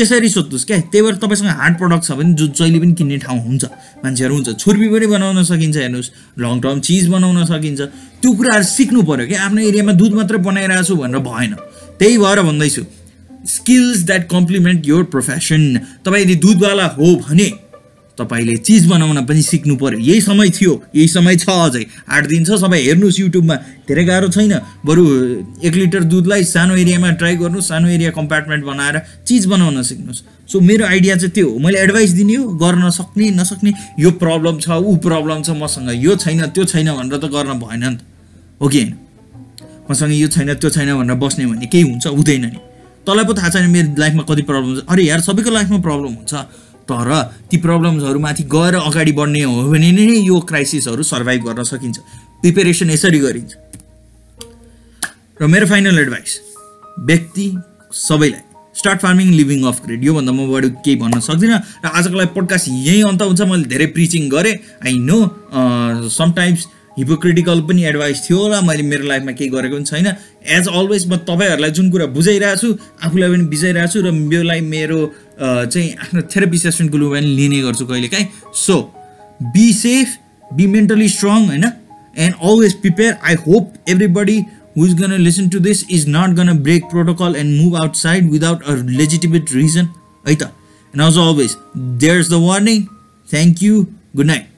त्यसरी 0.00 0.28
सोध्नुहोस् 0.28 0.64
क्या 0.66 0.76
त्यही 0.88 1.02
भएर 1.04 1.16
तपाईँसँग 1.20 1.48
हार्ड 1.60 1.74
प्रडक्ट 1.78 2.04
छ 2.04 2.12
भने 2.16 2.32
जो 2.40 2.46
जहिले 2.56 2.78
पनि 2.80 2.92
किन्ने 2.96 3.16
ठाउँ 3.20 3.38
हुन्छ 3.44 3.64
मान्छेहरू 4.00 4.34
हुन्छ 4.34 4.48
छुर्पी 4.56 4.88
पनि 4.88 5.06
बनाउन 5.12 5.42
सकिन्छ 5.44 5.76
हेर्नुहोस् 5.76 6.10
लङ 6.40 6.60
टर्म 6.64 6.80
चिज 6.88 7.08
बनाउन 7.12 7.44
सकिन्छ। 7.44 7.80
त्यो 8.24 8.30
कुराहरू 8.32 8.64
सिक्नु 8.64 9.02
पऱ्यो 9.04 9.26
क्या 9.28 9.44
आफ्नो 9.44 9.60
एरियामा 9.60 9.92
दुध 10.00 10.12
मात्रै 10.16 10.38
बनाइरहेको 10.48 10.84
छु 10.88 10.96
भनेर 10.96 11.20
भएन। 11.20 11.52
त्यही 12.00 12.16
भएर 12.18 12.40
भन्दैछु 12.48 12.82
skills 13.54 13.98
that 14.08 14.22
complement 14.30 14.86
your 14.88 15.02
profession 15.12 15.62
तपाईँ 16.04 16.24
यदि 16.24 16.34
दुधवाला 16.44 16.86
हो 16.96 17.08
भने 17.28 17.48
तपाईँले 18.20 18.56
चिज 18.60 18.86
बनाउन 18.86 19.24
पनि 19.24 19.42
सिक्नु 19.42 19.76
पऱ्यो 19.76 19.98
यही 20.00 20.20
समय 20.20 20.50
थियो 20.50 20.72
यही 20.94 21.08
समय 21.08 21.36
छ 21.36 21.48
अझै। 21.48 21.84
आठ 22.06 22.26
दिन 22.28 22.44
छ 22.44 22.60
सबै 22.60 22.80
हेर्नुहोस् 22.80 23.20
युट्युबमा। 23.20 23.56
धेरै 23.88 24.04
गाह्रो 24.04 24.28
छैन। 24.28 24.52
बरु 24.84 25.02
एक 25.64 25.74
लिटर 25.74 26.04
दुधलाई 26.04 26.44
सानो 26.46 26.76
एरियामा 26.76 27.10
ट्राई 27.16 27.36
गर्नुहोस् 27.36 27.68
सानो 27.68 27.88
एरिया 27.88 28.10
कम्पार्टमेन्ट 28.12 28.64
बनाएर 28.64 28.96
चिज 29.26 29.46
बनाउन 29.46 29.82
सिक्नुहोस्। 29.82 30.22
सो 30.50 30.60
मेरो 30.60 30.84
आइडिया 30.86 31.16
चाहिँ 31.16 31.32
त्यो 31.32 31.48
हो। 31.48 31.58
मैले 31.58 31.78
एडभाइस 31.80 32.10
दिने 32.12 32.34
हो 32.34 32.44
गर्न 32.58 32.90
सक्ने 32.90 33.30
नसक्ने 33.32 33.72
यो 33.98 34.10
प्रब्लम 34.18 34.58
छ 34.58 34.68
ऊ 34.76 34.96
प्रब्लम 34.98 35.42
छ 35.42 35.50
मसँग 35.56 35.90
यो 35.96 36.16
छैन 36.16 36.46
त्यो 36.50 36.64
छैन 36.64 36.90
भनेर 36.90 37.18
त 37.18 37.24
गर्न 37.30 37.58
भएन 37.58 37.84
नि 37.84 37.96
त। 37.96 38.00
हो 38.60 38.68
कि 38.68 38.78
होइन? 38.78 38.94
मसँग 39.90 40.12
यो 40.12 40.28
छैन 40.28 40.54
त्यो 40.54 40.70
छैन 40.70 40.90
भनेर 40.94 41.16
बस्ने 41.16 41.46
भने 41.46 41.66
केही 41.66 41.84
हुन्छ 41.86 42.06
हुँदैन 42.08 42.44
नि। 42.44 42.58
तँलाई 43.06 43.24
पो 43.24 43.34
थाहा 43.34 43.48
छैन 43.48 43.70
मेरो 43.70 43.94
लाइफमा 43.98 44.22
कति 44.28 44.42
प्रब्लम 44.42 44.74
छ 44.76 44.82
अरे 44.86 45.02
यार 45.04 45.20
सबैको 45.22 45.50
लाइफमा 45.50 45.78
प्रब्लम 45.78 46.12
हुन्छ। 46.18 46.34
तर 46.90 47.10
ती 47.50 47.56
प्रब्लम्सहरूमाथि 47.64 48.42
गएर 48.54 48.74
अगाडि 48.82 49.12
बढ्ने 49.14 49.42
हो 49.42 49.62
भने 49.70 49.90
नै 49.92 50.06
यो 50.20 50.36
क्राइसिसहरू 50.50 51.02
सर्भाइभ 51.06 51.40
गर्न 51.46 51.62
सकिन्छ। 51.72 51.98
प्रिपेरेसन 52.42 52.90
यसरी 52.90 53.18
गरिन्छ। 53.18 53.52
र 55.40 55.46
मेरो 55.46 55.66
फाइनल 55.66 55.98
एडभाइस 55.98 56.32
व्यक्ति 57.00 57.46
सबैलाई 57.92 58.42
start 58.78 59.00
farming 59.00 59.28
living 59.34 59.62
off 59.66 59.80
grid 59.84 60.04
योभन्दा 60.04 60.32
म 60.32 60.46
बढी 60.50 60.68
केही 60.84 60.96
भन्न 60.96 61.20
सक्दिनँ 61.20 61.58
र 61.84 61.86
आजको 61.90 62.16
लागि 62.16 62.32
पोडकास्ट 62.34 62.68
यहीँ 62.68 63.02
अन्त 63.08 63.22
हुन्छ। 63.22 63.40
मैले 63.50 63.64
धेरै 63.72 63.86
प्रिचिङ 63.96 64.28
गरेँ। 64.30 64.54
आई 64.86 64.94
नो 65.00 65.18
समटाइम्स 66.08 66.66
हिपोक्रिटिकल 67.00 67.60
पनि 67.70 67.84
एडभाइस 67.90 68.22
थियो 68.28 68.38
होला 68.42 68.60
मैले 68.68 68.82
मेरो 68.92 69.04
लाइफमा 69.10 69.32
केही 69.40 69.50
गरेको 69.56 69.76
पनि 69.76 69.84
छैन 69.90 70.06
एज 70.58 70.68
अलवेज 70.80 71.06
म 71.12 71.16
तपाईँहरूलाई 71.30 71.70
जुन 71.80 71.90
कुरा 71.96 72.06
बुझाइरहेको 72.16 72.60
छु 72.62 72.70
आफूलाई 73.08 73.30
पनि 73.34 73.44
बुझाइरहेको 73.56 73.92
छु 73.92 74.06
र 74.06 74.14
योलाई 74.36 74.60
मेरो 74.74 75.00
अ, 75.06 75.64
चाहिँ 75.64 75.88
आफ्नो 76.06 76.22
थेरापी 76.36 76.58
सेसनको 76.66 76.98
लु 77.02 77.10
पनि 77.16 77.34
लिने 77.40 77.60
गर्छु 77.66 77.86
कहिले 77.92 78.08
काहीँ 78.14 78.26
so 78.64 78.78
be 79.58 79.72
safe 79.82 80.16
be 80.60 80.66
mentally 80.76 81.08
strong 81.16 81.46
होइन 81.52 81.64
and 81.64 82.34
always 82.50 82.80
prepare 82.86 83.16
I 83.22 83.34
hope 83.48 83.74
everybody 83.96 84.38
to 84.80 85.06
listen 85.18 85.48
to 85.50 85.60
this 85.60 85.80
is 85.90 86.04
not 86.06 86.34
going 86.36 86.48
to 86.48 86.54
break 86.66 86.84
protocol 86.90 87.34
and 87.34 87.56
move 87.60 87.74
outside 87.74 88.30
without 88.34 88.62
a 88.66 88.76
legitimate 89.00 89.52
reason. 89.52 89.90
Aita. 90.24 90.50
And 90.94 91.02
as 91.02 91.18
always, 91.18 91.56
there's 91.74 92.28
the 92.28 92.38
warning. 92.38 92.88
Thank 93.28 93.60
you. 93.62 93.82
Good 94.16 94.26
night. 94.26 94.49